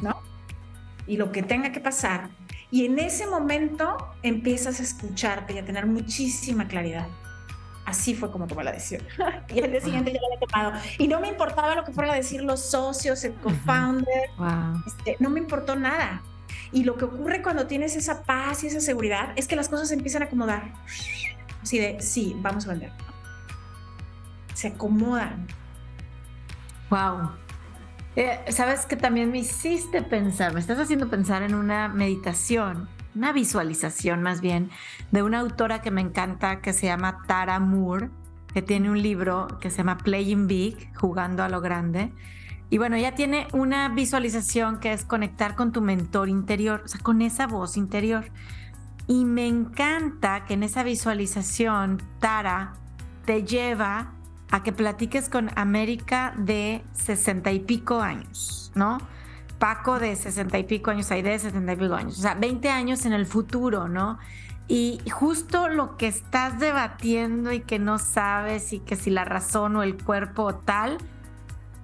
[0.00, 0.22] ¿no?
[1.06, 2.30] Y lo que tenga que pasar.
[2.70, 7.08] Y en ese momento empiezas a escucharte y a tener muchísima claridad.
[7.86, 9.02] Así fue como tomé la decisión.
[9.48, 10.84] y al día siguiente ya la había tomado.
[10.98, 14.30] Y no me importaba lo que fueran a decir los socios, el co-founder.
[14.86, 16.20] Este, no me importó nada.
[16.72, 19.88] Y lo que ocurre cuando tienes esa paz y esa seguridad es que las cosas
[19.88, 20.72] se empiezan a acomodar.
[21.62, 22.90] Así de, sí, vamos a vender.
[24.52, 25.46] Se acomodan.
[26.90, 27.30] Wow.
[28.16, 33.32] Eh, Sabes que también me hiciste pensar, me estás haciendo pensar en una meditación una
[33.32, 34.70] visualización más bien
[35.10, 38.10] de una autora que me encanta que se llama Tara Moore,
[38.52, 42.12] que tiene un libro que se llama Playing Big, jugando a lo grande.
[42.68, 47.00] Y bueno, ella tiene una visualización que es conectar con tu mentor interior, o sea,
[47.00, 48.30] con esa voz interior.
[49.06, 52.74] Y me encanta que en esa visualización Tara
[53.24, 54.12] te lleva
[54.50, 58.98] a que platiques con América de sesenta y pico años, ¿no?
[59.58, 62.68] Paco de sesenta y pico años, Aide de sesenta y pico años, o sea, 20
[62.68, 64.18] años en el futuro, ¿no?
[64.68, 69.76] Y justo lo que estás debatiendo y que no sabes y que si la razón
[69.76, 70.98] o el cuerpo o tal,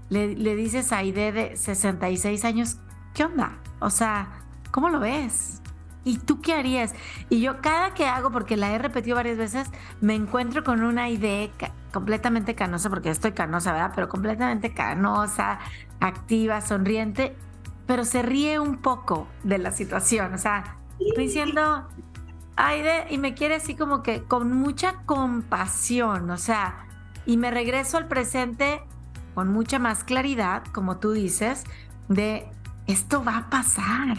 [0.09, 2.79] le, dices a Aide de 66 años,
[3.14, 3.57] ¿qué onda?
[3.79, 4.29] O sea,
[4.73, 5.62] ¿cómo lo ves?
[6.05, 6.93] ¿Y tú qué harías?
[7.31, 9.68] Y yo cada que hago, porque la he repetido varias veces,
[10.01, 11.49] me encuentro con una idea
[11.93, 13.93] completamente canosa, porque estoy canosa, ¿verdad?
[13.95, 15.61] Pero completamente canosa,
[16.01, 17.37] activa, sonriente
[17.93, 20.32] pero se ríe un poco de la situación.
[20.32, 21.86] O sea, estoy diciendo,
[22.57, 26.86] Aide, y me quiere así como que con mucha compasión, o sea,
[27.26, 28.80] y me regreso al presente
[29.34, 31.64] con mucha más claridad, como tú dices,
[32.09, 32.49] de
[32.86, 34.16] esto va a pasar.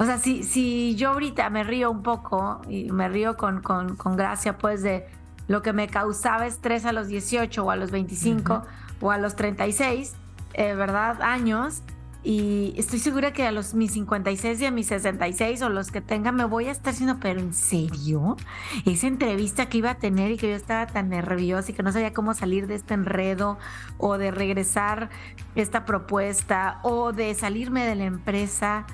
[0.00, 3.94] O sea, si, si yo ahorita me río un poco y me río con, con,
[3.94, 5.06] con gracia, pues de
[5.46, 8.64] lo que me causaba estrés a los 18 o a los 25
[9.00, 10.16] o a los 36,
[10.54, 11.22] eh, ¿verdad?
[11.22, 11.84] Años,
[12.22, 16.02] y estoy segura que a los mis 56 y a mis 66 o los que
[16.02, 18.36] tenga me voy a estar haciendo, pero ¿en serio?
[18.84, 21.92] Esa entrevista que iba a tener y que yo estaba tan nerviosa y que no
[21.92, 23.58] sabía cómo salir de este enredo
[23.96, 25.08] o de regresar
[25.54, 28.86] esta propuesta o de salirme de la empresa.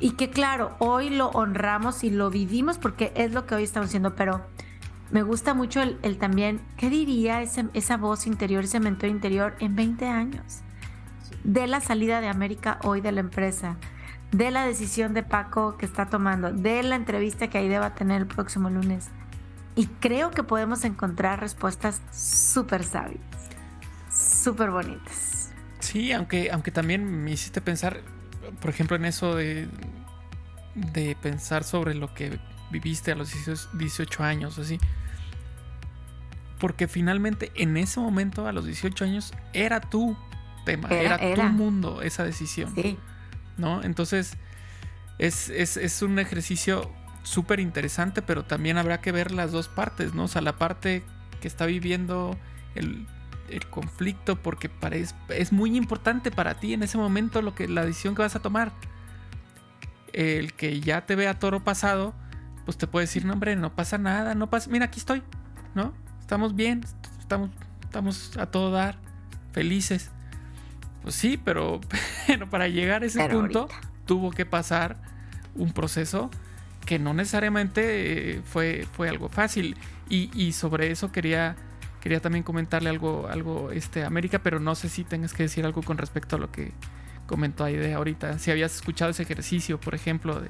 [0.00, 3.88] Y que claro, hoy lo honramos y lo vivimos porque es lo que hoy estamos
[3.88, 4.40] haciendo, pero
[5.10, 10.06] me gusta mucho el, también, ¿qué diría esa voz interior, ese mentor interior en 20
[10.08, 10.62] años?
[11.44, 13.76] De la salida de América hoy de la empresa,
[14.32, 17.94] de la decisión de Paco que está tomando, de la entrevista que Aide va a
[17.94, 19.08] tener el próximo lunes.
[19.76, 23.20] Y creo que podemos encontrar respuestas súper sabias,
[24.10, 25.52] súper bonitas.
[25.78, 28.00] Sí, aunque, aunque también me hiciste pensar,
[28.60, 29.68] por ejemplo, en eso de
[30.74, 32.38] de pensar sobre lo que
[32.70, 33.32] viviste a los
[33.78, 34.78] 18 años, así.
[36.58, 40.16] Porque finalmente en ese momento, a los 18 años, era tu
[40.64, 42.74] tema, era, tu mundo esa decisión.
[42.74, 42.98] Sí.
[43.56, 43.82] ¿No?
[43.82, 44.36] Entonces,
[45.18, 46.90] es, es un ejercicio
[47.24, 50.24] súper interesante, pero también habrá que ver las dos partes, ¿no?
[50.24, 51.02] O sea, la parte
[51.40, 52.38] que está viviendo
[52.74, 53.06] el,
[53.70, 58.14] conflicto, porque parece, es muy importante para ti en ese momento lo que, la decisión
[58.14, 58.72] que vas a tomar.
[60.12, 62.14] El que ya te vea toro pasado,
[62.64, 65.22] pues te puede decir, no, hombre, no pasa nada, no pasa, mira, aquí estoy,
[65.74, 65.92] ¿no?
[66.20, 66.84] Estamos bien,
[67.20, 67.50] estamos,
[67.82, 68.96] estamos a todo dar,
[69.52, 70.10] felices.
[71.04, 71.80] Pues sí, pero,
[72.26, 73.68] pero para llegar a ese punto
[74.06, 74.96] tuvo que pasar
[75.54, 76.30] un proceso
[76.84, 79.76] que no necesariamente eh, fue, fue algo fácil.
[80.08, 81.56] Y, sobre eso quería,
[82.00, 85.82] quería también comentarle algo, algo este, América, pero no sé si tengas que decir algo
[85.82, 86.72] con respecto a lo que
[87.26, 88.38] comentó Aide ahorita.
[88.38, 90.48] Si habías escuchado ese ejercicio, por ejemplo, de...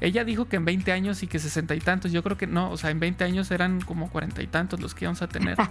[0.00, 2.10] Ella dijo que en 20 años y que 60 y tantos.
[2.10, 4.94] Yo creo que no, o sea, en 20 años eran como 40 y tantos los
[4.94, 5.56] que íbamos a tener.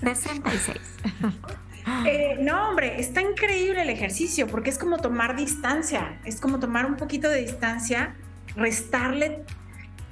[0.00, 0.78] 66.
[2.06, 6.86] Eh, no, hombre, está increíble el ejercicio porque es como tomar distancia, es como tomar
[6.86, 8.14] un poquito de distancia,
[8.54, 9.44] restarle.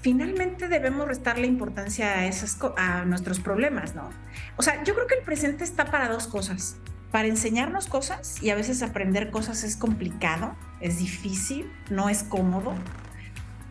[0.00, 4.10] Finalmente debemos restarle importancia a, esas, a nuestros problemas, ¿no?
[4.56, 6.76] O sea, yo creo que el presente está para dos cosas.
[7.10, 12.74] Para enseñarnos cosas y a veces aprender cosas es complicado, es difícil, no es cómodo.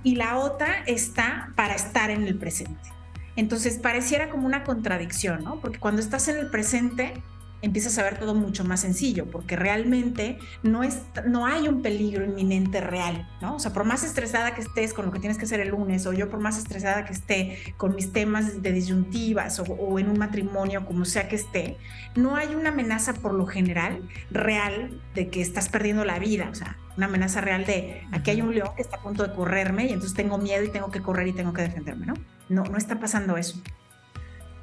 [0.03, 2.97] Y la otra está para estar en el presente.
[3.38, 5.62] Entonces pareciera como una contradicción, ¿no?
[5.62, 7.14] Porque cuando estás en el presente,
[7.62, 12.24] empiezas a ver todo mucho más sencillo, porque realmente no, es, no hay un peligro
[12.24, 13.55] inminente real, ¿no?
[13.55, 16.05] O sea, por más estresada que estés con lo que tienes que hacer el lunes,
[16.05, 20.10] o yo por más estresada que esté con mis temas de disyuntivas o, o en
[20.10, 21.78] un matrimonio, como sea que esté,
[22.16, 26.55] no hay una amenaza por lo general real de que estás perdiendo la vida, o
[26.55, 29.86] sea, una amenaza real de aquí hay un león que está a punto de correrme
[29.86, 32.14] y entonces tengo miedo y tengo que correr y tengo que defenderme, ¿no?
[32.49, 33.62] No, no está pasando eso.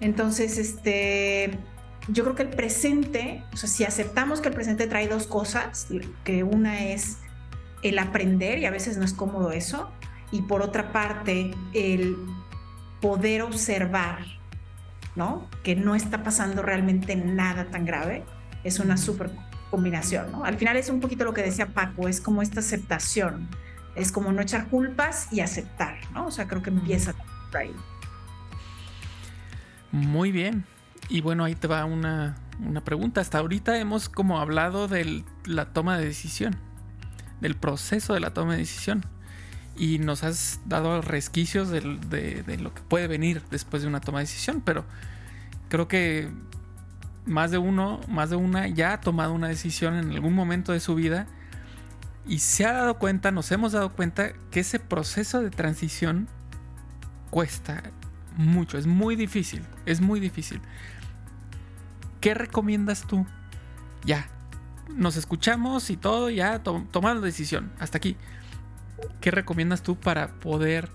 [0.00, 1.58] Entonces, este,
[2.08, 5.88] yo creo que el presente, o sea, si aceptamos que el presente trae dos cosas,
[6.24, 7.18] que una es
[7.82, 9.90] el aprender, y a veces no es cómodo eso,
[10.30, 12.16] y por otra parte, el
[13.00, 14.18] poder observar,
[15.14, 15.48] ¿no?
[15.62, 18.24] Que no está pasando realmente nada tan grave,
[18.64, 19.30] es una súper
[19.70, 20.44] combinación, ¿no?
[20.44, 23.48] Al final es un poquito lo que decía Paco, es como esta aceptación,
[23.94, 26.26] es como no echar culpas y aceptar, ¿no?
[26.26, 27.14] O sea, creo que empieza
[27.50, 27.74] por ahí.
[29.92, 30.64] Muy bien,
[31.08, 32.36] y bueno, ahí te va una,
[32.84, 33.20] pregunta.
[33.20, 36.56] Hasta ahorita hemos como hablado de la toma de decisión,
[37.40, 39.04] del proceso de la toma de decisión.
[39.76, 41.80] Y nos has dado resquicios de,
[42.60, 44.84] lo que puede venir después de una toma de decisión, pero
[45.68, 46.30] creo que
[47.26, 50.80] más de uno, más de una ya ha tomado una decisión en algún momento de
[50.80, 51.26] su vida
[52.26, 56.28] y se ha dado cuenta, nos hemos dado cuenta que ese proceso de transición
[57.30, 57.82] cuesta
[58.36, 60.60] mucho, es muy difícil, es muy difícil.
[62.24, 63.26] ¿Qué recomiendas tú?
[64.02, 64.30] Ya,
[64.88, 67.70] nos escuchamos y todo, ya to la decisión.
[67.78, 68.16] Hasta aquí.
[69.20, 70.88] ¿Qué recomiendas tú para poder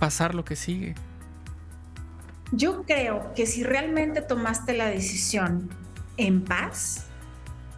[0.00, 0.94] pasar lo que sigue?
[2.50, 5.68] Yo creo que si realmente tomaste la decisión
[6.16, 7.07] en paz,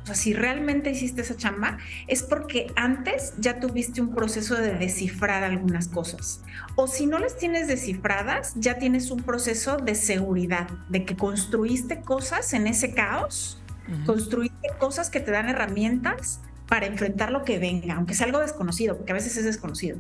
[0.03, 4.75] o sea, si realmente hiciste esa chamba, es porque antes ya tuviste un proceso de
[4.75, 6.43] descifrar algunas cosas.
[6.75, 12.01] O si no las tienes descifradas, ya tienes un proceso de seguridad, de que construiste
[12.01, 13.63] cosas en ese caos,
[14.07, 18.97] construiste cosas que te dan herramientas para enfrentar lo que venga, aunque sea algo desconocido,
[18.97, 19.99] porque a veces es desconocido.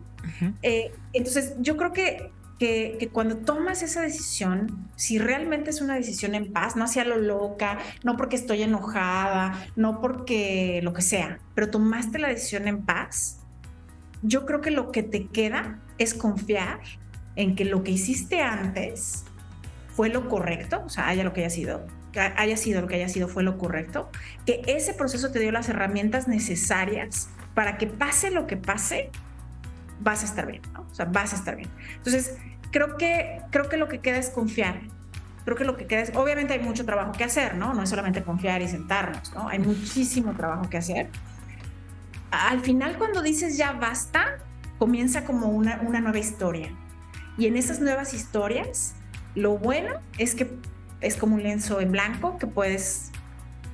[0.62, 2.30] Eh, entonces, yo creo que
[2.60, 7.16] que, cuando tomas esa decisión, si realmente es una decisión en paz, no hacia lo
[7.16, 12.84] loca, no porque estoy enojada, no porque lo que sea, pero tomaste la decisión en
[12.84, 13.40] paz,
[14.22, 16.80] yo creo que lo que te queda es confiar
[17.34, 19.24] en que lo que hiciste antes
[19.96, 21.86] fue lo correcto, o sea, haya lo que haya sido,
[22.36, 24.10] haya sido lo que haya sido, fue lo correcto,
[24.44, 29.10] que ese proceso te dio las herramientas necesarias para que pase lo que pase,
[30.00, 30.62] vas a estar bien.
[30.90, 31.70] O sea, vas a estar bien.
[31.96, 32.36] Entonces,
[32.70, 34.80] creo que, creo que lo que queda es confiar.
[35.44, 37.74] Creo que lo que queda es, obviamente hay mucho trabajo que hacer, ¿no?
[37.74, 39.48] No es solamente confiar y sentarnos, ¿no?
[39.48, 41.08] Hay muchísimo trabajo que hacer.
[42.30, 44.38] Al final, cuando dices ya basta,
[44.78, 46.70] comienza como una, una nueva historia.
[47.36, 48.94] Y en esas nuevas historias,
[49.34, 50.50] lo bueno es que
[51.00, 53.10] es como un lienzo en blanco que puedes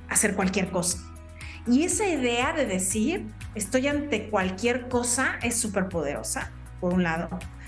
[0.09, 0.99] hacer cualquier cosa.
[1.67, 7.27] Y esa idea de decir, estoy ante cualquier cosa, es súper poderosa, por un lado.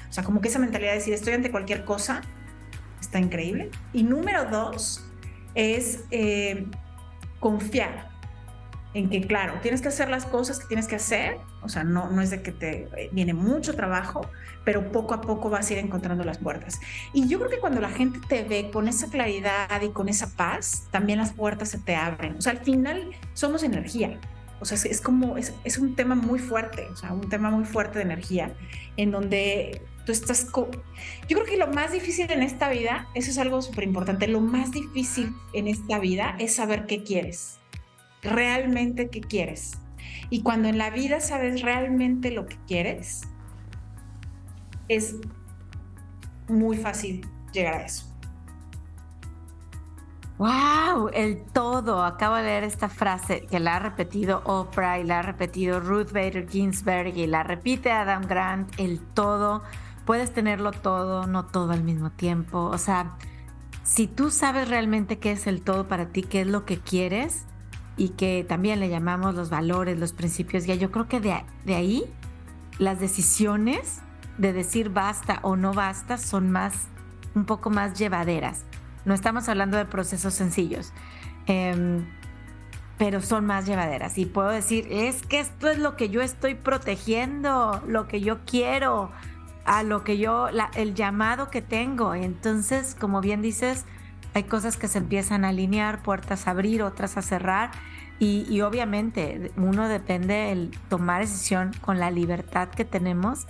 [0.09, 2.21] O sea, como que esa mentalidad de decir estoy ante cualquier cosa
[2.99, 3.69] está increíble.
[3.93, 5.05] Y número dos
[5.55, 6.65] es eh,
[7.39, 8.09] confiar.
[8.95, 12.09] en que, claro, tienes que hacer las cosas que tienes que hacer, o sea, no,
[12.09, 14.21] no es de que te eh, viene mucho trabajo,
[14.65, 16.79] pero poco a poco vas a ir encontrando las puertas.
[17.13, 20.35] Y yo creo que cuando la gente te ve con esa claridad y con esa
[20.35, 22.35] paz, también las puertas se te abren.
[22.37, 24.19] O sea, al final somos energía.
[24.59, 27.63] O sea, es, como, es, es, un tema muy fuerte, o sea, un tema muy
[27.63, 28.51] fuerte de energía,
[28.97, 29.81] en donde
[30.11, 30.47] estás...
[30.53, 34.41] Yo creo que lo más difícil en esta vida, eso es algo súper importante, lo
[34.41, 37.59] más difícil en esta vida es saber qué quieres
[38.21, 39.77] realmente qué quieres.
[40.29, 43.21] Y cuando en la vida sabes realmente lo que quieres,
[44.87, 45.15] es
[46.47, 48.05] muy fácil llegar a eso.
[50.37, 51.09] ¡Wow!
[51.13, 52.03] El todo.
[52.03, 56.11] Acabo de leer esta frase que la ha repetido Oprah y la ha repetido Ruth
[56.13, 58.71] Bader Ginsburg y la repite Adam Grant.
[58.79, 59.63] El todo.
[60.09, 62.63] Puedes tenerlo todo, no todo al mismo tiempo.
[62.63, 63.15] O sea,
[63.83, 67.45] si tú sabes realmente qué es el todo para ti, qué es lo que quieres,
[67.95, 70.65] y que también le llamamos los valores, los principios.
[70.65, 72.05] Ya yo creo que de, ahí
[72.79, 74.01] las decisiones
[74.39, 76.87] de decir basta o no basta son más,
[77.35, 78.65] un poco más llevaderas.
[79.05, 80.91] No estamos hablando de procesos sencillos,
[81.45, 82.03] em,
[82.97, 84.17] pero son más llevaderas.
[84.17, 88.39] Y puedo decir, es que esto es lo que yo estoy protegiendo, lo que yo
[88.43, 89.11] quiero,
[89.69, 92.15] a lo que yo, el llamado que tengo.
[92.15, 93.85] Entonces, como bien dices,
[94.33, 97.69] hay cosas que se empiezan a alinear, puertas a abrir, otras a cerrar.
[98.17, 103.45] Y, obviamente uno depende el tomar decisión con la libertad que tenemos,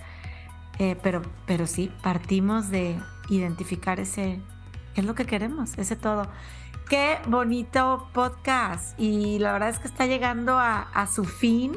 [0.78, 2.96] eh, pero, pero sí, partimos de
[3.30, 4.40] identificar ese,
[4.94, 6.28] qué es lo que queremos, ese todo.
[6.90, 11.72] Qué bonito podcast y la verdad es que está llegando a, su fin,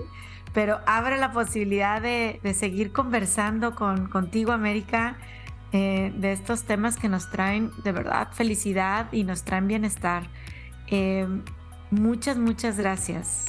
[0.53, 5.17] pero abre la posibilidad de, seguir conversando con, contigo, América.
[5.75, 10.29] Eh, de estos temas que nos traen de verdad felicidad y nos traen bienestar.
[10.85, 11.27] Eh,
[11.89, 13.47] muchas, muchas gracias.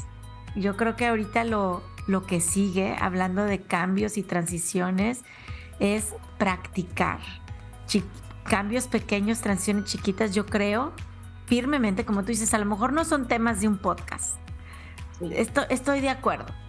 [0.57, 5.21] Yo creo que ahorita lo, lo que sigue, hablando de cambios y transiciones,
[5.81, 7.21] es practicar.
[8.45, 10.93] cambios pequeños, transiciones chiquitas, yo creo
[11.45, 14.39] firmemente, como tú dices, a lo mejor no son temas de un podcast.
[15.21, 16.64] Esto, estoy de acuerdo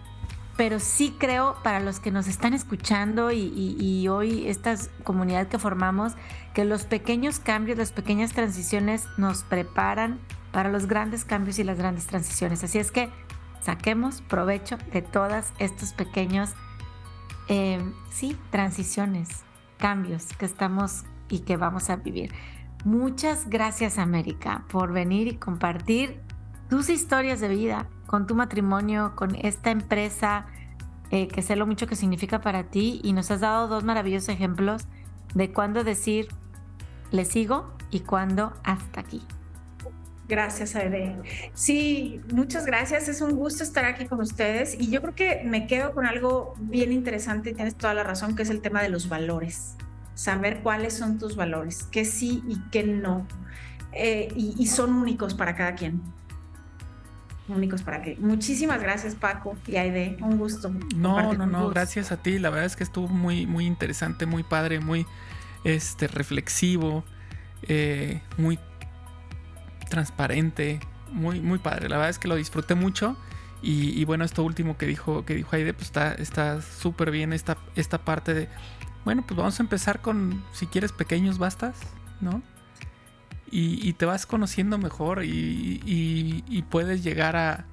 [0.56, 6.14] pero sí creo para los que nos están escuchando y, hoy esta comunidad que formamos,
[6.54, 10.18] que los pequeños cambios, las pequeñas transiciones nos preparan
[10.52, 12.64] para los grandes cambios y las grandes transiciones.
[12.64, 13.10] Así es que
[13.60, 16.50] saquemos provecho de todas estos pequeños,
[17.48, 19.44] eh, sí, transiciones,
[19.76, 22.32] cambios que estamos y que vamos a vivir.
[22.84, 26.20] Muchas gracias América por venir y compartir
[26.70, 30.46] tus historias de vida, con tu matrimonio, con esta empresa,
[31.10, 34.28] eh, que sé lo mucho que significa para ti y nos has dado dos maravillosos
[34.28, 34.86] ejemplos
[35.34, 36.28] de cuándo decir
[37.12, 39.22] le sigo y cuándo hasta aquí.
[40.28, 41.14] Gracias, Aide.
[41.54, 43.08] Sí, muchas gracias.
[43.08, 46.54] Es un gusto estar aquí con ustedes y yo creo que me quedo con algo
[46.58, 49.76] bien interesante y tienes toda la razón, que es el tema de los valores.
[50.14, 53.24] Saber cuáles son tus valores, qué sí y qué no.
[53.92, 56.02] Eh, y son únicos para cada quien
[57.48, 58.16] únicos para que.
[58.16, 60.16] Muchísimas gracias, Paco y Aide.
[60.20, 60.70] Un gusto.
[60.96, 62.38] No, no, no, gracias a ti.
[62.38, 65.06] La verdad es que estuvo muy, muy interesante, muy padre, muy
[65.64, 67.04] este, reflexivo,
[67.62, 68.58] eh, muy
[69.88, 70.80] transparente,
[71.12, 71.88] muy, muy padre.
[71.88, 73.16] La verdad es que lo disfruté mucho.
[73.62, 77.98] Y, bueno, esto último que dijo, que dijo Aide, pues está súper bien esta, esta
[77.98, 78.48] parte de.
[79.04, 81.74] Bueno, pues vamos a empezar con, si quieres, pequeños bastas,
[82.20, 82.42] ¿no?
[83.50, 87.64] Y, te vas conociendo mejor y, puedes llegar a,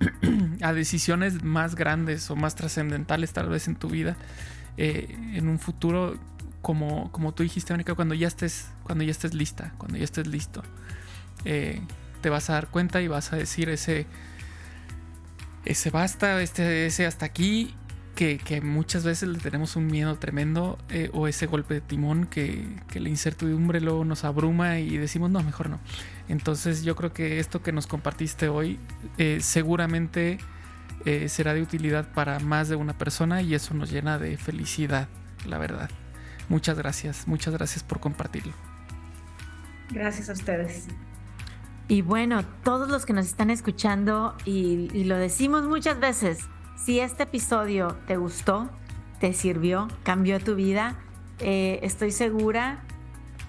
[0.62, 4.16] a, decisiones más grandes o más trascendentales tal vez en tu vida
[4.76, 6.18] eh, en un futuro
[6.62, 10.26] como, como tú dijiste Mónica cuando ya estés cuando ya estés lista cuando ya estés
[10.26, 10.62] listo
[11.44, 11.80] eh,
[12.22, 14.06] te vas a dar cuenta y vas a decir ese
[15.66, 17.74] ese basta este ese hasta aquí
[18.14, 22.66] que, muchas veces le tenemos un miedo tremendo eh, o ese golpe de timón que,
[22.94, 25.80] la incertidumbre luego nos abruma y decimos no, mejor no.
[26.28, 28.78] Entonces yo creo que esto que nos compartiste hoy
[29.18, 30.38] eh, seguramente
[31.04, 35.08] eh, será de utilidad para más de una persona y eso nos llena de felicidad,
[35.46, 35.90] la verdad.
[36.48, 38.52] Muchas gracias, muchas gracias por compartirlo.
[39.90, 40.86] Gracias a ustedes.
[41.88, 47.24] Y bueno, todos los que nos están escuchando, y lo decimos muchas veces, si este
[47.24, 48.68] episodio te gustó,
[49.20, 50.96] te sirvió, cambió tu vida,
[51.38, 52.82] eh, estoy segura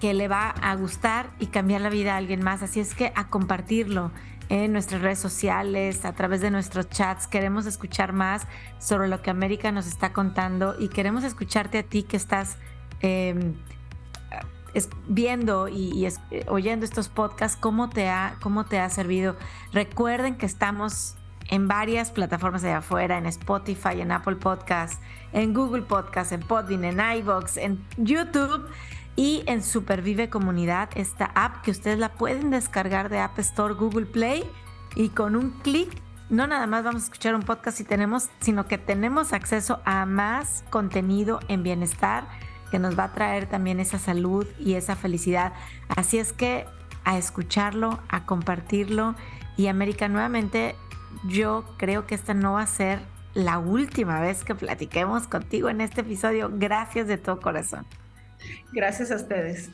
[0.00, 2.62] que le va a gustar y cambiar la vida a alguien más.
[2.62, 4.10] Así es que a compartirlo
[4.48, 7.26] en nuestras redes sociales, a través de nuestros chats.
[7.26, 8.46] Queremos escuchar más
[8.78, 12.58] sobre lo que América nos está contando y queremos escucharte a ti que estás
[13.00, 13.54] em,
[15.08, 16.06] viendo y,
[16.48, 19.36] oyendo estos podcasts, cómo te, ha, cómo te ha servido.
[19.72, 21.16] Recuerden que estamos
[21.48, 24.98] en varias plataformas allá afuera, en Spotify, en Apple Podcasts,
[25.32, 28.68] en Google Podcasts, en Podbean, en iVoox, en YouTube
[29.16, 34.06] y en Supervive Comunidad, esta app que ustedes la pueden descargar de App Store, Google
[34.06, 34.44] Play
[34.94, 38.66] y con un clic no nada más vamos a escuchar un podcast si tenemos, sino
[38.66, 42.26] que tenemos acceso a más contenido en bienestar
[42.72, 45.52] que nos va a traer también esa salud y esa felicidad.
[45.88, 46.66] Así es que
[47.04, 49.14] a escucharlo, a compartirlo
[49.56, 50.74] y América nuevamente
[51.24, 53.00] yo creo que esta no va a ser
[53.34, 56.50] la última vez que platiquemos contigo en este episodio.
[56.52, 57.86] Gracias de todo corazón.
[58.72, 59.70] Gracias a ustedes.